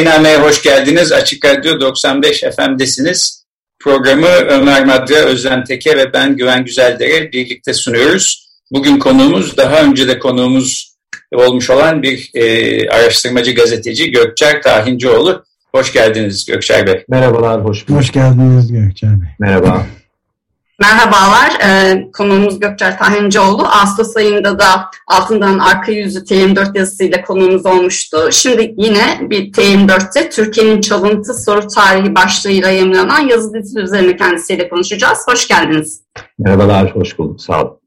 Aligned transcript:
Vakainame'ye 0.00 0.38
hoş 0.38 0.62
geldiniz. 0.62 1.12
Açık 1.12 1.44
Radyo 1.44 1.80
95 1.80 2.40
FM'desiniz. 2.40 3.44
Programı 3.78 4.26
Ömer 4.26 4.84
Madra, 4.84 5.14
Özlem 5.14 5.64
Teke 5.64 5.96
ve 5.96 6.12
ben 6.12 6.36
Güven 6.36 6.64
Güzeldere 6.64 7.32
birlikte 7.32 7.74
sunuyoruz. 7.74 8.48
Bugün 8.72 8.98
konuğumuz, 8.98 9.56
daha 9.56 9.82
önce 9.82 10.08
de 10.08 10.18
konuğumuz 10.18 10.96
olmuş 11.34 11.70
olan 11.70 12.02
bir 12.02 12.30
e, 12.34 12.88
araştırmacı 12.90 13.54
gazeteci 13.54 14.10
Gökçer 14.10 14.62
Tahincioğlu. 14.62 15.44
Hoş 15.74 15.92
geldiniz 15.92 16.44
Gökçer 16.46 16.86
Bey. 16.86 17.04
Merhabalar, 17.08 17.64
hoş 17.64 17.88
bulduk. 17.88 18.00
Hoş 18.00 18.12
geldiniz 18.12 18.72
Gökçer 18.72 19.10
Bey. 19.10 19.28
Merhaba. 19.38 19.86
Merhabalar, 20.80 21.52
ee, 21.64 22.10
konuğumuz 22.12 22.60
Gökçer 22.60 22.98
Tahincioğlu. 22.98 23.62
Ağustos 23.62 24.16
ayında 24.16 24.58
da 24.58 24.90
altından 25.06 25.58
arka 25.58 25.92
yüzü 25.92 26.18
TM4 26.18 26.78
yazısıyla 26.78 27.22
konuğumuz 27.22 27.66
olmuştu. 27.66 28.28
Şimdi 28.32 28.74
yine 28.76 29.18
bir 29.20 29.52
TM4'te 29.52 30.30
Türkiye'nin 30.30 30.80
çalıntı 30.80 31.34
soru 31.34 31.66
tarihi 31.66 32.14
başlığıyla 32.14 32.70
yayınlanan 32.70 33.28
yazı 33.28 33.54
dizisi 33.54 33.80
üzerine 33.80 34.16
kendisiyle 34.16 34.68
konuşacağız. 34.68 35.18
Hoş 35.26 35.48
geldiniz. 35.48 36.02
Merhabalar, 36.38 36.96
hoş 36.96 37.18
bulduk. 37.18 37.40
Sağ 37.40 37.62
olun. 37.62 37.80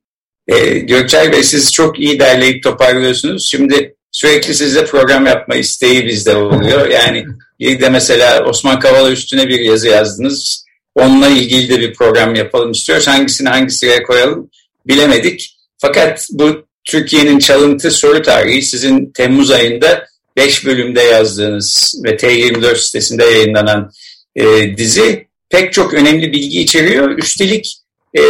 Ee, 0.48 0.80
Gökçer 0.80 1.32
Bey 1.32 1.44
siz 1.44 1.74
çok 1.74 2.00
iyi 2.00 2.20
derleyip 2.20 2.64
toparlıyorsunuz. 2.64 3.48
Şimdi 3.50 3.96
sürekli 4.12 4.54
sizle 4.54 4.86
program 4.86 5.26
yapma 5.26 5.56
isteği 5.56 6.06
bizde 6.06 6.36
oluyor. 6.36 6.88
Yani 6.88 7.26
bir 7.60 7.82
de 7.82 7.90
mesela 7.90 8.46
Osman 8.46 8.80
Kavala 8.80 9.12
üstüne 9.12 9.48
bir 9.48 9.60
yazı 9.60 9.88
yazdınız 9.88 10.63
Onunla 10.96 11.28
ilgili 11.28 11.70
de 11.70 11.80
bir 11.80 11.94
program 11.94 12.36
yapalım 12.36 12.72
istiyoruz. 12.72 13.08
Hangisini 13.08 13.50
hangi 13.50 13.72
sıraya 13.72 14.04
koyalım 14.04 14.50
bilemedik. 14.88 15.58
Fakat 15.78 16.28
bu 16.32 16.66
Türkiye'nin 16.84 17.40
çalıntı 17.40 17.92
soru 17.92 18.22
tarihi 18.22 18.62
sizin 18.62 19.06
Temmuz 19.06 19.52
ayında 19.52 20.08
5 20.38 20.66
bölümde 20.66 21.02
yazdığınız 21.02 22.02
ve 22.06 22.16
T24 22.16 22.76
sitesinde 22.76 23.24
yayınlanan 23.24 23.92
e, 24.36 24.78
dizi 24.78 25.28
pek 25.50 25.74
çok 25.74 25.94
önemli 25.94 26.34
bilgi 26.34 26.62
içeriyor. 26.62 27.18
Üstelik 27.18 27.78
e, 28.18 28.22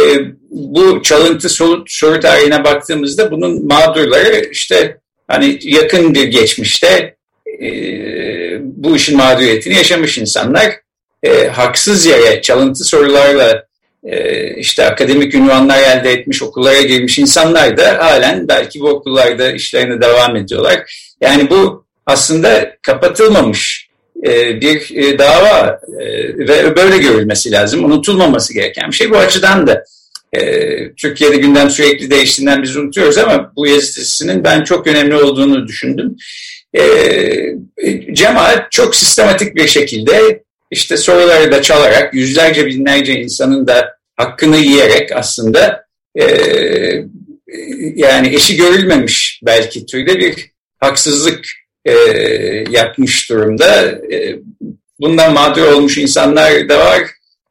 bu 0.50 1.02
çalıntı 1.02 1.48
soru, 1.48 1.84
soru 1.86 2.20
tarihine 2.20 2.64
baktığımızda 2.64 3.30
bunun 3.30 3.66
mağdurları 3.66 4.48
işte 4.50 4.96
hani 5.28 5.58
yakın 5.62 6.14
bir 6.14 6.24
geçmişte 6.24 7.16
e, 7.62 7.68
bu 8.60 8.96
işin 8.96 9.16
mağduriyetini 9.16 9.74
yaşamış 9.74 10.18
insanlar 10.18 10.83
e, 11.24 11.48
haksız 11.48 12.06
yere 12.06 12.42
çalıntı 12.42 12.84
sorularla 12.84 13.64
e, 14.04 14.48
işte 14.54 14.84
akademik 14.86 15.34
ünvanlar 15.34 15.78
elde 15.82 16.12
etmiş, 16.12 16.42
okullara 16.42 16.82
girmiş 16.82 17.18
insanlar 17.18 17.76
da 17.76 17.98
halen 17.98 18.48
belki 18.48 18.80
bu 18.80 18.88
okullarda 18.88 19.52
işlerine 19.52 20.00
devam 20.00 20.36
ediyorlar. 20.36 21.04
Yani 21.20 21.50
bu 21.50 21.84
aslında 22.06 22.76
kapatılmamış 22.82 23.88
e, 24.26 24.60
bir 24.60 24.96
e, 24.96 25.18
dava 25.18 25.80
e, 26.00 26.04
ve 26.38 26.76
böyle 26.76 26.98
görülmesi 26.98 27.50
lazım. 27.50 27.84
Unutulmaması 27.84 28.54
gereken 28.54 28.90
bir 28.90 28.96
şey. 28.96 29.10
Bu 29.10 29.16
açıdan 29.16 29.66
da 29.66 29.84
e, 30.32 30.40
Türkiye'de 30.94 31.36
gündem 31.36 31.70
sürekli 31.70 32.10
değiştiğinden 32.10 32.62
biz 32.62 32.76
unutuyoruz 32.76 33.18
ama 33.18 33.52
bu 33.56 33.66
yazısının 33.66 34.44
ben 34.44 34.64
çok 34.64 34.86
önemli 34.86 35.14
olduğunu 35.16 35.68
düşündüm. 35.68 36.16
E, 36.74 36.84
cemaat 38.12 38.72
çok 38.72 38.96
sistematik 38.96 39.56
bir 39.56 39.68
şekilde 39.68 40.43
işte 40.70 40.96
soruları 40.96 41.52
da 41.52 41.62
çalarak 41.62 42.14
yüzlerce 42.14 42.66
binlerce 42.66 43.12
insanın 43.12 43.66
da 43.66 43.96
hakkını 44.16 44.56
yiyerek 44.56 45.12
aslında 45.12 45.84
e, 46.18 46.24
yani 47.94 48.34
eşi 48.34 48.56
görülmemiş 48.56 49.40
belki 49.46 49.86
türde 49.86 50.18
bir 50.18 50.50
haksızlık 50.80 51.44
e, 51.84 51.92
yapmış 52.70 53.30
durumda. 53.30 53.90
E, 54.12 54.38
bundan 55.00 55.32
mağdur 55.32 55.64
olmuş 55.64 55.98
insanlar 55.98 56.68
da 56.68 56.78
var. 56.78 57.02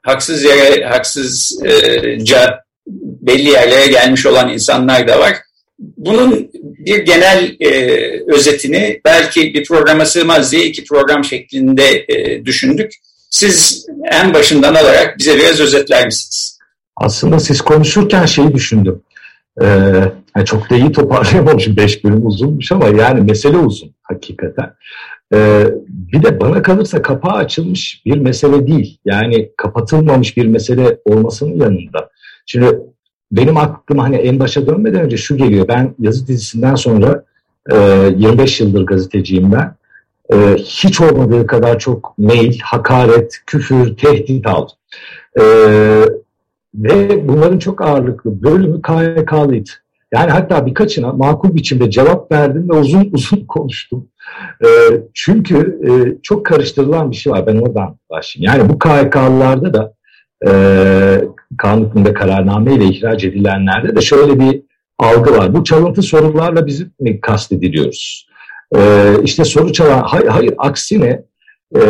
Haksız 0.01 0.44
yere, 0.44 0.85
haksızca 0.85 2.63
belli 3.22 3.50
yerlere 3.50 3.88
gelmiş 3.88 4.25
olan 4.25 4.50
insanlar 4.50 5.07
da 5.07 5.19
var. 5.19 5.38
Bunun 5.98 6.52
bir 6.86 7.06
genel 7.06 7.56
e, 7.60 7.72
özetini 8.28 9.02
belki 9.06 9.54
bir 9.54 9.64
programa 9.66 10.06
sığmaz 10.06 10.52
diye 10.52 10.66
iki 10.66 10.84
program 10.84 11.24
şeklinde 11.24 12.06
e, 12.08 12.46
düşündük. 12.46 12.92
Siz 13.30 13.86
en 14.12 14.34
başından 14.34 14.76
alarak 14.76 15.18
bize 15.20 15.36
biraz 15.36 15.60
özetler 15.60 16.06
misiniz? 16.06 16.60
Aslında 16.96 17.40
siz 17.40 17.62
konuşurken 17.62 18.26
şeyi 18.26 18.54
düşündüm. 18.54 19.02
Ee, 19.62 20.46
çok 20.46 20.70
da 20.70 20.76
iyi 20.76 20.92
toparlayamamışım. 20.92 21.78
Beş 21.78 22.04
bölüm 22.04 22.26
uzunmuş 22.26 22.72
ama 22.72 22.88
yani 22.88 23.22
mesele 23.22 23.58
uzun 23.58 23.96
hakikaten. 24.04 24.74
Ee, 25.34 25.66
bir 25.88 26.24
de 26.24 26.40
bana 26.40 26.62
kalırsa 26.62 27.02
kapağı 27.02 27.34
açılmış 27.34 28.02
bir 28.06 28.18
mesele 28.18 28.68
değil. 28.68 28.98
Yani 29.06 29.50
kapatılmamış 29.58 30.38
bir 30.38 30.46
mesele 30.46 30.98
olmasının 31.06 31.60
yanında. 31.60 32.10
Şimdi 32.46 32.80
benim 33.34 33.58
aklıma 33.58 34.04
hani 34.04 34.16
en 34.16 34.40
başa 34.40 34.68
dönmeden 34.68 35.02
önce 35.02 35.18
şu 35.18 35.38
geliyor. 35.38 35.68
Ben 35.68 35.96
yazı 36.00 36.28
dizisinden 36.28 36.76
sonra 36.76 37.24
e, 37.72 37.78
25 38.18 38.62
yıldır 38.62 38.86
gazeteciyim 38.86 39.52
ben 39.52 39.76
e, 40.34 40.56
hiç 40.58 41.02
olmadığı 41.02 41.48
kadar 41.48 41.80
çok 41.80 42.14
mail, 42.18 42.60
hakaret, 42.60 43.40
küfür, 43.46 43.98
tehdit 43.98 44.48
aldım. 44.48 44.76
E, 45.40 45.44
ve 46.76 47.28
bunların 47.28 47.60
çok 47.60 47.82
ağırlıklı 47.82 48.44
bölümü 48.44 48.82
KYK'lıydı. 48.82 49.70
Yani 50.14 50.32
hatta 50.32 50.66
birkaçına 50.66 51.12
makul 51.12 51.56
biçimde 51.56 51.90
cevap 51.90 52.32
verdim 52.32 52.70
ve 52.70 52.74
uzun 52.74 53.10
uzun 53.14 53.46
konuştum. 53.46 54.08
E, 54.64 54.68
çünkü 55.14 55.80
e, 55.88 56.22
çok 56.24 56.46
karıştırılan 56.46 57.12
bir 57.12 57.16
şey 57.16 57.34
var. 57.34 57.48
Ben 57.48 57.56
oradan 57.56 57.98
başlayayım. 58.10 58.60
Yani 58.60 58.70
bu 58.70 58.80
KYK'lılarda 58.80 59.74
da 59.74 59.94
e, 60.48 60.52
kanun 61.58 61.86
hükmünde 61.86 62.14
ihraç 62.84 63.24
edilenlerde 63.24 63.96
de 63.96 64.02
şöyle 64.02 64.40
bir 64.40 64.62
algı 65.00 65.38
var. 65.38 65.53
Bu 65.53 65.64
çalıntı 65.64 66.02
sorularla 66.02 66.66
bizim 66.66 66.94
mi 67.00 67.22
kastediliyoruz? 67.22 68.28
Ee, 68.75 69.14
işte 69.24 69.46
soru 69.46 69.74
çalan, 69.74 70.03
hayır, 70.06 70.28
hayır 70.28 70.53
aksine 70.58 71.24
e, 71.75 71.81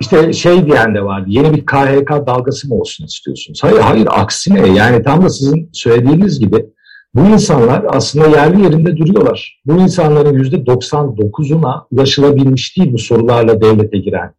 işte 0.00 0.32
şey 0.32 0.66
diyen 0.66 0.94
de 0.94 1.04
vardı, 1.04 1.26
yeni 1.28 1.52
bir 1.54 1.66
KHK 1.66 2.26
dalgası 2.26 2.68
mı 2.68 2.74
olsun 2.74 3.04
istiyorsunuz? 3.04 3.62
Hayır, 3.62 3.78
hayır 3.78 4.08
aksine 4.10 4.68
yani 4.68 5.02
tam 5.02 5.24
da 5.24 5.28
sizin 5.28 5.70
söylediğiniz 5.72 6.40
gibi 6.40 6.66
bu 7.14 7.20
insanlar 7.20 7.84
aslında 7.88 8.26
yerli 8.26 8.62
yerinde 8.62 8.96
duruyorlar. 8.96 9.60
Bu 9.66 9.80
insanların 9.80 10.34
yüzde 10.34 10.56
99'una 10.56 11.86
ulaşılabilmiş 11.90 12.76
değil 12.76 12.92
bu 12.92 12.98
sorularla 12.98 13.60
devlete 13.60 13.98
giren 13.98 14.34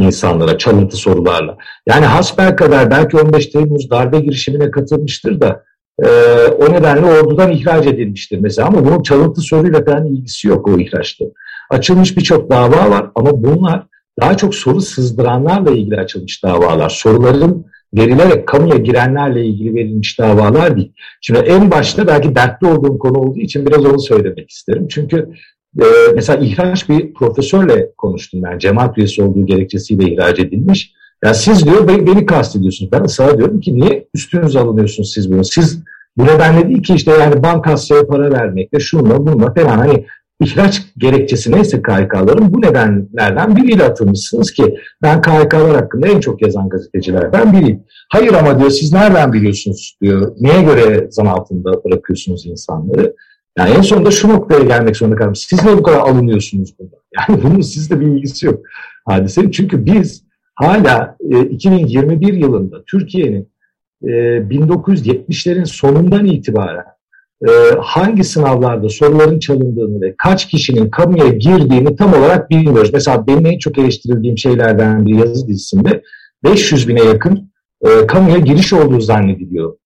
insanlara, 0.00 0.58
çalıntı 0.58 0.96
sorularla. 0.96 1.56
Yani 1.88 2.06
hasbel 2.06 2.56
kadar 2.56 2.90
belki 2.90 3.16
15 3.16 3.46
Temmuz 3.46 3.90
darbe 3.90 4.20
girişimine 4.20 4.70
katılmıştır 4.70 5.40
da 5.40 5.64
e, 6.02 6.08
o 6.46 6.72
nedenle 6.72 7.06
ordudan 7.06 7.50
ihraç 7.50 7.86
edilmiştir 7.86 8.38
mesela 8.38 8.68
ama 8.68 8.84
bunun 8.84 9.02
çalıntı 9.02 9.40
soruyla 9.40 9.84
falan 9.84 10.06
ilgisi 10.06 10.48
yok 10.48 10.68
o 10.68 10.78
ihraçta. 10.78 11.24
Açılmış 11.70 12.16
birçok 12.16 12.50
dava 12.50 12.90
var 12.90 13.10
ama 13.14 13.42
bunlar 13.42 13.86
daha 14.20 14.36
çok 14.36 14.54
soru 14.54 14.80
sızdıranlarla 14.80 15.70
ilgili 15.70 15.96
açılmış 15.96 16.44
davalar. 16.44 16.90
Soruların 16.90 17.66
verilerek 17.94 18.48
kamuya 18.48 18.76
girenlerle 18.76 19.44
ilgili 19.44 19.74
verilmiş 19.74 20.18
davalar 20.18 20.76
değil. 20.76 20.92
Şimdi 21.20 21.38
en 21.40 21.70
başta 21.70 22.06
belki 22.06 22.34
dertli 22.34 22.66
olduğum 22.66 22.98
konu 22.98 23.18
olduğu 23.18 23.40
için 23.40 23.66
biraz 23.66 23.84
onu 23.84 24.00
söylemek 24.00 24.50
isterim. 24.50 24.88
Çünkü 24.88 25.28
e, 25.78 25.84
mesela 26.14 26.44
ihraç 26.44 26.88
bir 26.88 27.14
profesörle 27.14 27.92
konuştum 27.98 28.42
ben. 28.42 28.58
Cemaat 28.58 28.98
üyesi 28.98 29.22
olduğu 29.22 29.46
gerekçesiyle 29.46 30.12
ihraç 30.12 30.38
edilmiş. 30.38 30.92
Ya 31.24 31.34
siz 31.34 31.66
diyor 31.66 31.88
beni, 31.88 32.06
beni 32.06 32.26
kastediyorsunuz. 32.26 32.92
Ben 32.92 33.06
sana 33.06 33.38
diyorum 33.38 33.60
ki 33.60 33.74
niye 33.76 34.08
üstünüze 34.14 34.58
alınıyorsunuz 34.58 35.12
siz 35.14 35.32
bunu? 35.32 35.44
Siz 35.44 35.82
bu 36.16 36.26
nedenle 36.26 36.68
değil 36.68 36.82
ki 36.82 36.94
işte 36.94 37.10
yani 37.10 37.42
bankasyaya 37.42 38.06
para 38.06 38.32
vermekle 38.32 38.80
şunla 38.80 39.26
bununla 39.26 39.54
falan 39.54 39.78
hani 39.78 40.06
ihraç 40.40 40.82
gerekçesi 40.98 41.52
neyse 41.52 41.82
KHK'ların 41.82 42.52
bu 42.52 42.62
nedenlerden 42.62 43.56
biriyle 43.56 43.84
atılmışsınız 43.84 44.50
ki 44.50 44.76
ben 45.02 45.20
KHK'lar 45.20 45.76
hakkında 45.76 46.08
en 46.08 46.20
çok 46.20 46.42
yazan 46.42 46.68
gazetecilerden 46.68 47.52
biriyim. 47.52 47.82
Hayır 48.08 48.32
ama 48.32 48.58
diyor 48.58 48.70
siz 48.70 48.92
nereden 48.92 49.32
biliyorsunuz 49.32 49.96
diyor. 50.02 50.32
Neye 50.40 50.62
göre 50.62 51.06
zan 51.10 51.26
altında 51.26 51.84
bırakıyorsunuz 51.84 52.46
insanları? 52.46 53.14
Yani 53.60 53.70
en 53.70 53.80
sonunda 53.80 54.10
şu 54.10 54.28
noktaya 54.28 54.64
gelmek 54.64 54.96
zorunda 54.96 55.16
kaldım. 55.16 55.34
Siz 55.34 55.64
ne 55.64 55.78
bu 55.78 55.82
kadar 55.82 55.98
alınıyorsunuz 55.98 56.74
burada? 56.78 56.96
Yani 57.28 57.42
bunun 57.42 57.60
sizde 57.60 58.00
bir 58.00 58.06
ilgisi 58.06 58.46
yok 58.46 58.60
hadise. 59.06 59.50
Çünkü 59.50 59.86
biz 59.86 60.24
hala 60.54 61.16
e, 61.30 61.40
2021 61.40 62.32
yılında 62.32 62.84
Türkiye'nin 62.84 63.48
e, 64.04 64.08
1970'lerin 64.08 65.66
sonundan 65.66 66.24
itibaren 66.24 66.84
e, 67.48 67.50
hangi 67.80 68.24
sınavlarda 68.24 68.88
soruların 68.88 69.38
çalındığını 69.38 70.00
ve 70.00 70.14
kaç 70.18 70.48
kişinin 70.48 70.90
kamuya 70.90 71.28
girdiğini 71.28 71.96
tam 71.96 72.14
olarak 72.14 72.50
bilmiyoruz. 72.50 72.90
Mesela 72.92 73.26
benim 73.26 73.46
en 73.46 73.58
çok 73.58 73.78
eleştirildiğim 73.78 74.38
şeylerden 74.38 75.06
bir 75.06 75.14
yazı 75.14 75.48
dizisinde 75.48 76.02
500 76.44 76.88
bine 76.88 77.04
yakın 77.04 77.50
e, 77.82 78.06
kamuya 78.06 78.38
giriş 78.38 78.72
olduğu 78.72 79.00
zannediliyor 79.00 79.76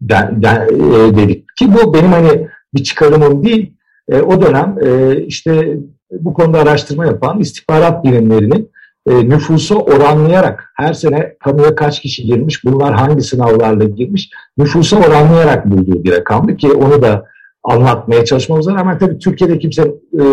den, 0.00 0.42
den, 0.42 0.68
e, 0.68 1.16
dedik. 1.16 1.56
Ki 1.56 1.74
bu 1.74 1.94
benim 1.94 2.12
hani 2.12 2.48
bir 2.78 2.84
çıkarımım 2.84 3.44
değil. 3.44 3.72
E, 4.08 4.20
o 4.20 4.42
dönem 4.42 4.76
e, 4.82 5.16
işte 5.26 5.78
bu 6.10 6.34
konuda 6.34 6.58
araştırma 6.58 7.06
yapan 7.06 7.40
istihbarat 7.40 8.04
birimlerinin 8.04 8.70
e, 9.10 9.28
nüfusu 9.28 9.78
oranlayarak 9.78 10.72
her 10.76 10.92
sene 10.92 11.36
kamuya 11.44 11.74
kaç 11.74 12.00
kişi 12.00 12.26
girmiş, 12.26 12.64
bunlar 12.64 12.94
hangi 12.94 13.22
sınavlarla 13.22 13.84
girmiş, 13.84 14.30
nüfusu 14.58 14.96
oranlayarak 14.96 15.70
bulduğu 15.70 16.04
bir 16.04 16.12
rakamdı 16.12 16.56
ki 16.56 16.72
onu 16.72 17.02
da 17.02 17.24
anlatmaya 17.64 18.24
çalışmamıza 18.24 18.74
rağmen 18.74 18.98
tabii 18.98 19.18
Türkiye'de 19.18 19.58
kimse 19.58 19.82
e, 20.12 20.24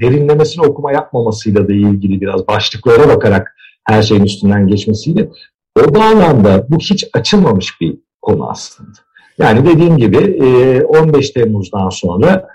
derinlemesine 0.00 0.66
okuma 0.66 0.92
yapmamasıyla 0.92 1.68
da 1.68 1.72
ilgili 1.72 2.20
biraz 2.20 2.48
başlıklara 2.48 3.08
bakarak 3.08 3.54
her 3.84 4.02
şeyin 4.02 4.24
üstünden 4.24 4.66
geçmesiyle 4.66 5.28
o 5.80 5.94
bağlamda 5.94 6.66
bu 6.68 6.78
hiç 6.78 7.04
açılmamış 7.12 7.80
bir 7.80 7.98
konu 8.22 8.50
aslında. 8.50 8.98
Yani 9.38 9.66
dediğim 9.66 9.96
gibi 9.96 10.44
15 10.84 11.30
e, 11.30 11.32
Temmuz'dan 11.32 11.88
sonra 11.88 12.48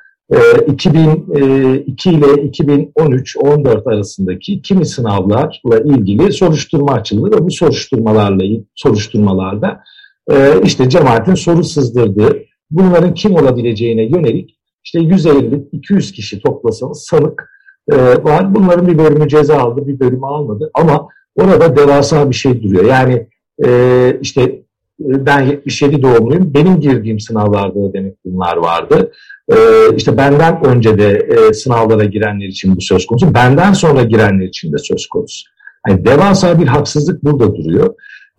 2002 0.68 2.10
e, 2.10 2.14
ile 2.14 2.26
2013-14 2.26 3.94
arasındaki 3.94 4.62
kimi 4.62 4.86
sınavlarla 4.86 5.80
ilgili 5.86 6.34
soruşturma 6.34 6.94
açıldı 6.94 7.38
ve 7.38 7.46
bu 7.46 7.52
soruşturmalarla 7.52 8.44
soruşturmalarda 8.76 9.84
e, 10.32 10.62
işte 10.64 10.90
cemaatin 10.90 11.36
soru 11.36 11.64
sızdırdığı 11.64 12.38
bunların 12.72 13.14
kim 13.14 13.36
olabileceğine 13.36 14.04
yönelik 14.04 14.58
işte 14.84 15.00
150-200 15.00 16.14
kişi 16.14 16.42
toplasanız 16.42 17.06
sanık 17.10 17.50
var. 18.24 18.56
Bunların 18.56 18.88
bir 18.88 18.98
bölümü 18.98 19.28
ceza 19.28 19.58
aldı, 19.58 19.88
bir 19.88 20.00
bölümü 20.00 20.26
almadı 20.26 20.72
ama 20.74 21.08
orada 21.36 21.76
devasa 21.76 22.30
bir 22.30 22.36
şey 22.36 22.64
duruyor. 22.64 22.86
Yani 22.86 23.28
işte 24.22 24.62
ben 25.00 25.42
77 25.42 26.02
doğumluyum. 26.02 26.54
Benim 26.54 26.80
girdiğim 26.80 27.20
sınavlarda 27.20 27.94
demek 27.94 28.16
bunlar 28.26 28.58
vardı. 28.58 29.12
Ee, 29.52 29.56
işte 29.96 30.18
benden 30.18 30.66
önce 30.66 30.98
de 30.98 31.10
e, 31.10 31.54
sınavlara 31.54 32.04
girenler 32.04 32.48
için 32.48 32.76
bu 32.76 32.82
söz 32.82 33.06
konusu. 33.06 33.34
Benden 33.34 33.74
sonra 33.74 34.04
girenler 34.04 34.46
için 34.46 34.74
de 34.74 34.78
söz 34.78 35.08
konusu. 35.08 35.50
Yani 35.88 36.06
devasa 36.06 36.60
bir 36.62 36.68
haksızlık 36.68 37.24
burada 37.24 37.56
duruyor. 37.56 37.94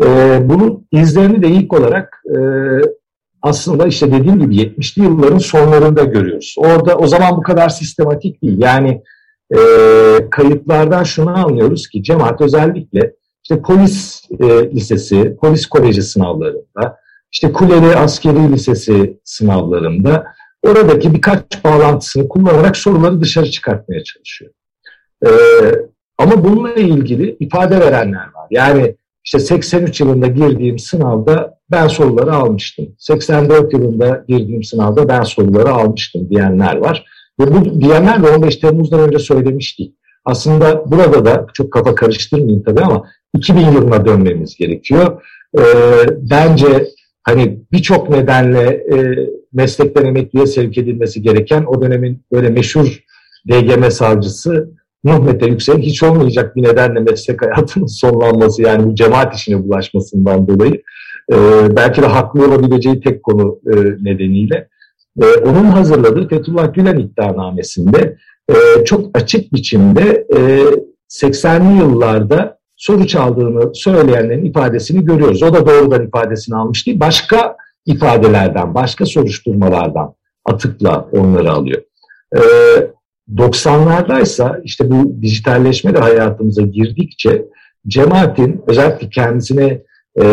Ee, 0.04 0.38
bunun 0.48 0.86
izlerini 0.92 1.42
de 1.42 1.48
ilk 1.48 1.72
olarak 1.72 2.22
e, 2.26 2.38
aslında 3.42 3.86
işte 3.86 4.12
dediğim 4.12 4.40
gibi 4.40 4.56
70'li 4.56 5.02
yılların 5.02 5.38
sonlarında 5.38 6.04
görüyoruz. 6.04 6.54
Orada 6.58 6.96
o 6.96 7.06
zaman 7.06 7.36
bu 7.36 7.42
kadar 7.42 7.68
sistematik 7.68 8.42
değil. 8.42 8.58
Yani 8.58 9.02
e, 9.54 9.58
kayıtlardan 10.30 11.02
şunu 11.04 11.38
anlıyoruz 11.38 11.88
ki 11.88 12.02
cemaat 12.02 12.40
özellikle 12.40 13.12
işte 13.50 13.62
polis 13.62 14.22
e, 14.40 14.70
lisesi, 14.70 15.36
polis 15.40 15.66
koleji 15.66 16.02
sınavlarında, 16.02 16.98
işte 17.32 17.52
Kuleli 17.52 17.96
Askeri 17.96 18.52
Lisesi 18.52 19.20
sınavlarında 19.24 20.26
oradaki 20.62 21.14
birkaç 21.14 21.64
bağlantısını 21.64 22.28
kullanarak 22.28 22.76
soruları 22.76 23.20
dışarı 23.20 23.50
çıkartmaya 23.50 24.04
çalışıyor. 24.04 24.52
E, 25.24 25.28
ama 26.18 26.44
bununla 26.44 26.72
ilgili 26.72 27.36
ifade 27.40 27.80
verenler 27.80 28.26
var. 28.34 28.46
Yani 28.50 28.96
işte 29.24 29.38
83 29.38 30.00
yılında 30.00 30.26
girdiğim 30.26 30.78
sınavda 30.78 31.58
ben 31.70 31.88
soruları 31.88 32.34
almıştım. 32.34 32.86
84 32.98 33.72
yılında 33.72 34.24
girdiğim 34.28 34.62
sınavda 34.64 35.08
ben 35.08 35.22
soruları 35.22 35.72
almıştım 35.72 36.30
diyenler 36.30 36.76
var. 36.76 37.04
Ve 37.40 37.54
bu 37.54 37.80
diyenler 37.80 38.22
de 38.22 38.30
15 38.30 38.56
Temmuz'dan 38.56 39.00
önce 39.00 39.18
söylemiştik. 39.18 39.94
Aslında 40.24 40.90
burada 40.90 41.24
da 41.24 41.46
çok 41.54 41.72
kafa 41.72 41.94
karıştırmayayım 41.94 42.62
tabii 42.62 42.80
ama 42.80 43.04
2000 43.34 43.60
yılına 43.60 44.06
dönmemiz 44.06 44.56
gerekiyor. 44.56 45.22
E, 45.58 45.62
bence 46.30 46.86
hani 47.22 47.60
birçok 47.72 48.10
nedenle 48.10 48.60
e, 48.68 49.28
meslekten 49.52 50.04
emekliye 50.04 50.46
sevk 50.46 50.78
edilmesi 50.78 51.22
gereken 51.22 51.64
o 51.64 51.82
dönemin 51.82 52.22
böyle 52.32 52.50
meşhur 52.50 53.00
DGM 53.48 53.90
savcısı 53.90 54.70
Nuh 55.04 55.18
Mete 55.18 55.46
Yüksel'in 55.46 55.82
hiç 55.82 56.02
olmayacak 56.02 56.56
bir 56.56 56.62
nedenle 56.62 57.00
meslek 57.00 57.42
hayatının 57.42 57.86
sonlanması 57.86 58.62
yani 58.62 58.86
bu 58.86 58.94
cemaat 58.94 59.34
işine 59.34 59.64
bulaşmasından 59.64 60.48
dolayı 60.48 60.82
e, 61.32 61.36
belki 61.76 62.02
de 62.02 62.06
haklı 62.06 62.46
olabileceği 62.46 63.00
tek 63.00 63.22
konu 63.22 63.60
e, 63.66 63.76
nedeniyle 64.04 64.68
e, 65.22 65.26
onun 65.26 65.64
hazırladığı 65.64 66.28
Fethullah 66.28 66.74
Gülen 66.74 66.98
iddianamesinde 66.98 68.16
e, 68.50 68.84
çok 68.84 69.18
açık 69.18 69.52
biçimde 69.52 70.26
e, 70.36 70.38
80'li 71.10 71.78
yıllarda 71.78 72.57
soru 72.78 73.06
çaldığını 73.06 73.74
söyleyenlerin 73.74 74.44
ifadesini 74.44 75.04
görüyoruz. 75.04 75.42
O 75.42 75.54
da 75.54 75.66
doğrudan 75.66 76.06
ifadesini 76.06 76.56
almış 76.56 76.86
değil, 76.86 77.00
başka 77.00 77.56
ifadelerden, 77.86 78.74
başka 78.74 79.06
soruşturmalardan 79.06 80.14
atıkla 80.44 81.08
onları 81.12 81.52
alıyor. 81.52 81.82
Ee, 82.36 82.40
90'lardaysa 83.36 84.62
işte 84.64 84.90
bu 84.90 85.22
dijitalleşme 85.22 85.94
de 85.94 85.98
hayatımıza 85.98 86.62
girdikçe 86.62 87.44
cemaatin 87.86 88.62
özellikle 88.66 89.10
kendisine 89.10 89.82
e, 90.20 90.24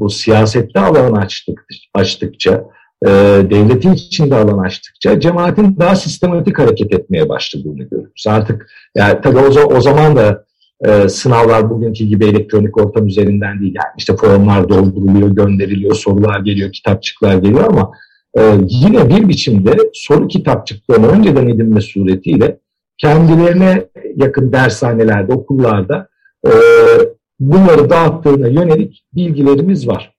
bu 0.00 0.10
siyasette 0.10 0.80
alan 0.80 1.12
açtık, 1.12 1.66
açtıkça, 1.94 2.64
e, 3.06 3.08
devletin 3.50 3.92
içinde 3.92 4.36
alan 4.36 4.58
açtıkça 4.58 5.20
cemaatin 5.20 5.76
daha 5.78 5.96
sistematik 5.96 6.58
hareket 6.58 6.92
etmeye 6.92 7.28
başladığını 7.28 7.82
görüyoruz. 7.82 8.24
Artık 8.28 8.70
yani 8.96 9.18
tabii 9.22 9.38
o, 9.38 9.76
o 9.76 9.80
zaman 9.80 10.16
da 10.16 10.44
e, 10.84 11.08
sınavlar 11.08 11.70
bugünkü 11.70 12.04
gibi 12.04 12.24
elektronik 12.24 12.76
ortam 12.76 13.06
üzerinden 13.06 13.60
değil. 13.60 13.74
Yani 13.74 13.94
işte 13.98 14.16
formlar 14.16 14.68
dolduruluyor, 14.68 15.28
gönderiliyor, 15.28 15.94
sorular 15.94 16.40
geliyor, 16.40 16.72
kitapçıklar 16.72 17.34
geliyor 17.34 17.64
ama 17.64 17.92
e, 18.38 18.42
yine 18.68 19.08
bir 19.08 19.28
biçimde 19.28 19.76
soru 19.92 20.28
kitapçıklarını 20.28 21.06
önceden 21.06 21.48
edinme 21.48 21.80
suretiyle 21.80 22.58
kendilerine 22.98 23.84
yakın 24.16 24.52
dershanelerde, 24.52 25.32
okullarda 25.32 26.08
e, 26.46 26.50
bunları 27.40 27.90
dağıttığına 27.90 28.48
yönelik 28.48 29.04
bilgilerimiz 29.14 29.88
var. 29.88 30.14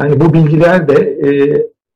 Yani 0.00 0.20
bu 0.20 0.34
bilgiler 0.34 0.88
de 0.88 0.94
e, 0.94 1.30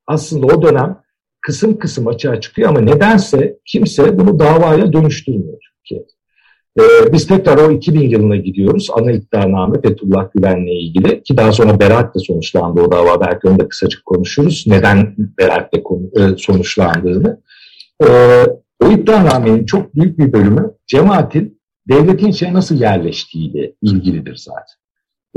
aslında 0.06 0.46
o 0.46 0.62
dönem 0.62 0.98
kısım 1.40 1.78
kısım 1.78 2.06
açığa 2.06 2.40
çıkıyor 2.40 2.68
ama 2.68 2.80
nedense 2.80 3.58
kimse 3.64 4.18
bunu 4.18 4.38
davaya 4.38 4.92
dönüştürmüyor 4.92 5.58
Türkiye'de. 5.78 6.06
Ee, 6.80 7.12
biz 7.12 7.26
tekrar 7.26 7.58
o 7.58 7.70
2000 7.70 8.08
yılına 8.08 8.36
gidiyoruz. 8.36 8.88
Ana 8.94 9.12
iddianame 9.12 9.80
Fethullah 9.80 10.28
Gülen'le 10.34 10.66
ilgili 10.66 11.22
ki 11.22 11.36
daha 11.36 11.52
sonra 11.52 11.80
beraatle 11.80 12.20
sonuçlandı 12.20 12.80
o 12.80 12.92
dava. 12.92 13.20
Belki 13.20 13.48
onu 13.48 13.58
da 13.58 13.68
kısacık 13.68 14.04
konuşuruz. 14.04 14.64
Neden 14.66 15.14
beraatle 15.38 15.82
e, 16.16 16.36
sonuçlandığını. 16.36 17.40
Ee, 18.04 18.44
o 18.82 18.90
iddianamenin 18.90 19.66
çok 19.66 19.94
büyük 19.94 20.18
bir 20.18 20.32
bölümü 20.32 20.70
cemaatin 20.86 21.60
devletin 21.88 22.28
içine 22.28 22.52
nasıl 22.52 22.80
yerleştiğiyle 22.80 23.72
ilgilidir 23.82 24.36
zaten. 24.36 24.76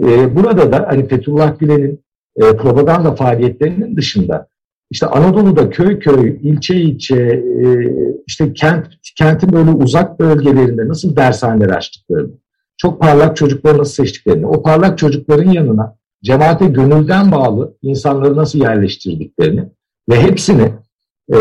Ee, 0.02 0.36
burada 0.36 0.72
da 0.72 0.86
hani 0.90 1.08
Fethullah 1.08 1.60
Gülen'in 1.60 2.04
e, 2.36 2.58
propaganda 2.58 3.16
faaliyetlerinin 3.16 3.98
dışında 3.98 4.48
işte 4.90 5.08
Anadolu'da 5.08 5.70
köy 5.70 6.00
köy, 6.00 6.40
ilçe 6.44 6.76
ilçe, 6.76 7.16
e, 7.16 7.68
işte 8.28 8.54
kent 8.54 8.88
kentin 9.18 9.54
böyle 9.54 9.70
uzak 9.72 10.20
bölgelerinde 10.20 10.88
nasıl 10.88 11.16
dershaneler 11.16 11.70
açtıklarını, 11.70 12.32
çok 12.78 13.02
parlak 13.02 13.38
çocukları 13.38 13.78
nasıl 13.78 13.94
seçtiklerini, 13.94 14.48
o 14.48 14.64
parlak 14.64 14.98
çocukların 14.98 15.52
yanına 15.52 15.96
cemaate 16.24 16.66
gönülden 16.66 17.32
bağlı 17.32 17.78
insanları 17.82 18.36
nasıl 18.36 18.60
yerleştirdiklerini 18.60 19.64
ve 20.10 20.22
hepsini 20.22 20.72
e, 21.34 21.38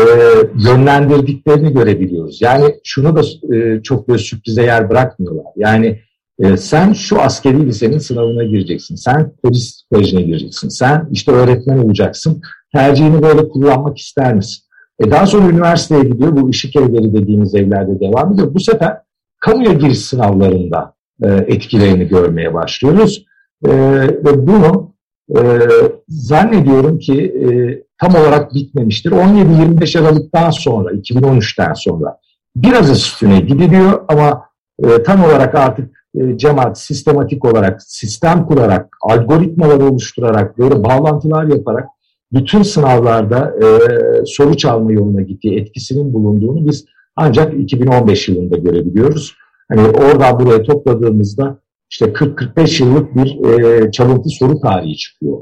yönlendirdiklerini 0.65 1.73
görebiliyoruz. 1.73 2.41
Yani 2.41 2.75
şunu 2.83 3.15
da 3.15 3.21
e, 3.55 3.83
çok 3.83 4.07
böyle 4.07 4.19
sürprize 4.19 4.63
yer 4.63 4.89
bırakmıyorlar. 4.89 5.45
Yani 5.55 5.99
e, 6.39 6.57
sen 6.57 6.93
şu 6.93 7.21
askeri 7.21 7.65
lisenin 7.65 7.97
sınavına 7.97 8.43
gireceksin, 8.43 8.95
sen 8.95 9.31
polis 9.43 9.83
kolejine 9.93 10.21
gireceksin, 10.21 10.69
sen 10.69 11.09
işte 11.11 11.31
öğretmen 11.31 11.77
olacaksın, 11.77 12.41
tercihini 12.73 13.21
böyle 13.21 13.49
kullanmak 13.49 13.97
ister 13.97 14.35
misin? 14.35 14.63
E 14.99 15.11
daha 15.11 15.25
sonra 15.25 15.49
üniversiteye 15.49 16.03
gidiyor. 16.03 16.35
Bu 16.35 16.49
ışık 16.49 16.75
evleri 16.75 17.13
dediğimiz 17.13 17.55
evlerde 17.55 17.99
devam 17.99 18.33
ediyor. 18.33 18.53
Bu 18.53 18.59
sefer 18.59 18.97
kamuya 19.39 19.73
giriş 19.73 19.99
sınavlarında 19.99 20.93
e, 21.23 21.27
etkilerini 21.27 22.07
görmeye 22.07 22.53
başlıyoruz. 22.53 23.25
E, 23.65 23.71
ve 24.25 24.47
bunu 24.47 24.93
e, 25.37 25.41
zannediyorum 26.07 26.99
ki 26.99 27.23
e, 27.23 27.47
tam 28.01 28.21
olarak 28.21 28.53
bitmemiştir. 28.53 29.11
17-25 29.11 29.99
Aralık'tan 29.99 30.49
sonra, 30.49 30.91
2013'ten 30.91 31.73
sonra 31.73 32.17
biraz 32.55 32.91
üstüne 32.91 33.39
gidiliyor 33.39 34.03
ama 34.07 34.45
e, 34.83 35.03
tam 35.03 35.23
olarak 35.23 35.55
artık 35.55 35.97
e, 36.15 36.37
cemaat 36.37 36.79
sistematik 36.79 37.45
olarak, 37.45 37.81
sistem 37.81 38.45
kurarak, 38.45 38.97
algoritmalar 39.01 39.79
oluşturarak, 39.79 40.57
böyle 40.57 40.83
bağlantılar 40.83 41.43
yaparak 41.43 41.87
bütün 42.33 42.63
sınavlarda 42.63 43.53
e, 43.61 43.67
soru 44.25 44.57
çalma 44.57 44.91
yoluna 44.91 45.21
gittiği 45.21 45.59
etkisinin 45.59 46.13
bulunduğunu 46.13 46.67
biz 46.67 46.85
ancak 47.15 47.53
2015 47.59 48.27
yılında 48.27 48.57
görebiliyoruz. 48.57 49.35
Hani 49.71 49.87
oradan 49.87 50.39
buraya 50.39 50.63
topladığımızda 50.63 51.59
işte 51.89 52.05
40-45 52.05 52.83
yıllık 52.83 53.15
bir 53.15 53.49
e, 53.49 53.91
çalıntı 53.91 54.29
soru 54.29 54.59
tarihi 54.59 54.97
çıkıyor 54.97 55.37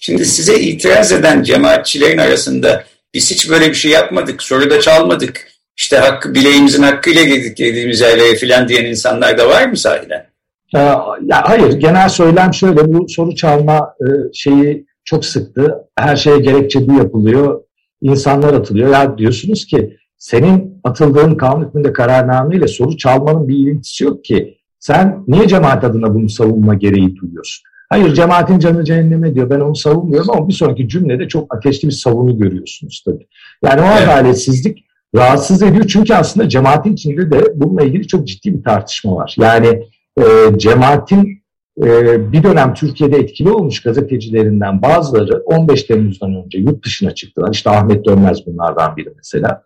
Şimdi 0.00 0.24
size 0.24 0.60
itiraz 0.60 1.12
eden 1.12 1.42
cemaatçilerin 1.42 2.18
arasında 2.18 2.84
biz 3.14 3.30
hiç 3.30 3.50
böyle 3.50 3.68
bir 3.68 3.74
şey 3.74 3.90
yapmadık, 3.90 4.42
soruda 4.42 4.80
çalmadık, 4.80 5.48
işte 5.76 5.96
hakkı, 5.96 6.34
bileğimizin 6.34 6.82
hakkıyla 6.82 7.22
girdik 7.22 7.56
girdiğimiz 7.56 8.00
yerlere 8.00 8.36
filan 8.36 8.68
diyen 8.68 8.84
insanlar 8.84 9.38
da 9.38 9.48
var 9.48 9.66
mı 9.66 9.76
sahiden? 9.76 10.26
Ee, 10.74 10.78
ya 10.78 11.42
hayır, 11.48 11.72
genel 11.72 12.08
söylem 12.08 12.54
şöyle, 12.54 12.92
bu 12.92 13.08
soru 13.08 13.34
çalma 13.34 13.94
e, 14.00 14.06
şeyi 14.34 14.86
çok 15.04 15.24
sıktı. 15.24 15.74
Her 15.98 16.16
şeye 16.16 16.38
gerekçe 16.38 16.88
bu 16.88 16.94
yapılıyor, 16.94 17.62
insanlar 18.02 18.54
atılıyor. 18.54 18.90
Ya 18.90 19.18
diyorsunuz 19.18 19.66
ki 19.66 19.96
senin 20.18 20.80
atıldığın 20.84 21.34
kanun 21.34 21.64
hükmünde 21.64 21.92
kararnameyle 21.92 22.68
soru 22.68 22.96
çalmanın 22.96 23.48
bir 23.48 23.56
ilintisi 23.56 24.04
yok 24.04 24.24
ki. 24.24 24.58
Sen 24.78 25.24
niye 25.28 25.48
cemaat 25.48 25.84
adına 25.84 26.14
bunu 26.14 26.28
savunma 26.28 26.74
gereği 26.74 27.16
duyuyorsun? 27.16 27.64
Hayır 27.88 28.14
cemaatin 28.14 28.58
canı 28.58 28.84
cehenneme 28.84 29.34
diyor. 29.34 29.50
Ben 29.50 29.60
onu 29.60 29.76
savunmuyorum 29.76 30.30
ama 30.30 30.48
bir 30.48 30.52
sonraki 30.52 30.88
cümlede 30.88 31.28
çok 31.28 31.54
ateşli 31.54 31.88
bir 31.88 31.92
savunu 31.92 32.38
görüyorsunuz 32.38 33.02
tabii. 33.06 33.26
Yani 33.64 33.80
o 33.80 33.84
evet. 33.84 34.08
adaletsizlik 34.08 34.84
rahatsız 35.14 35.62
ediyor. 35.62 35.84
Çünkü 35.88 36.14
aslında 36.14 36.48
cemaatin 36.48 36.92
içinde 36.92 37.30
de 37.30 37.52
bununla 37.54 37.82
ilgili 37.82 38.06
çok 38.06 38.26
ciddi 38.26 38.58
bir 38.58 38.62
tartışma 38.62 39.16
var. 39.16 39.34
Yani 39.38 39.82
e, 40.18 40.24
cemaatin 40.58 41.41
bir 41.76 42.42
dönem 42.42 42.74
Türkiye'de 42.74 43.16
etkili 43.16 43.50
olmuş 43.50 43.82
gazetecilerinden 43.82 44.82
bazıları 44.82 45.42
15 45.44 45.82
Temmuz'dan 45.82 46.44
önce 46.44 46.58
yurt 46.58 46.84
dışına 46.84 47.14
çıktılar. 47.14 47.50
İşte 47.52 47.70
Ahmet 47.70 48.04
Dönmez 48.04 48.46
bunlardan 48.46 48.96
biri 48.96 49.12
mesela. 49.16 49.62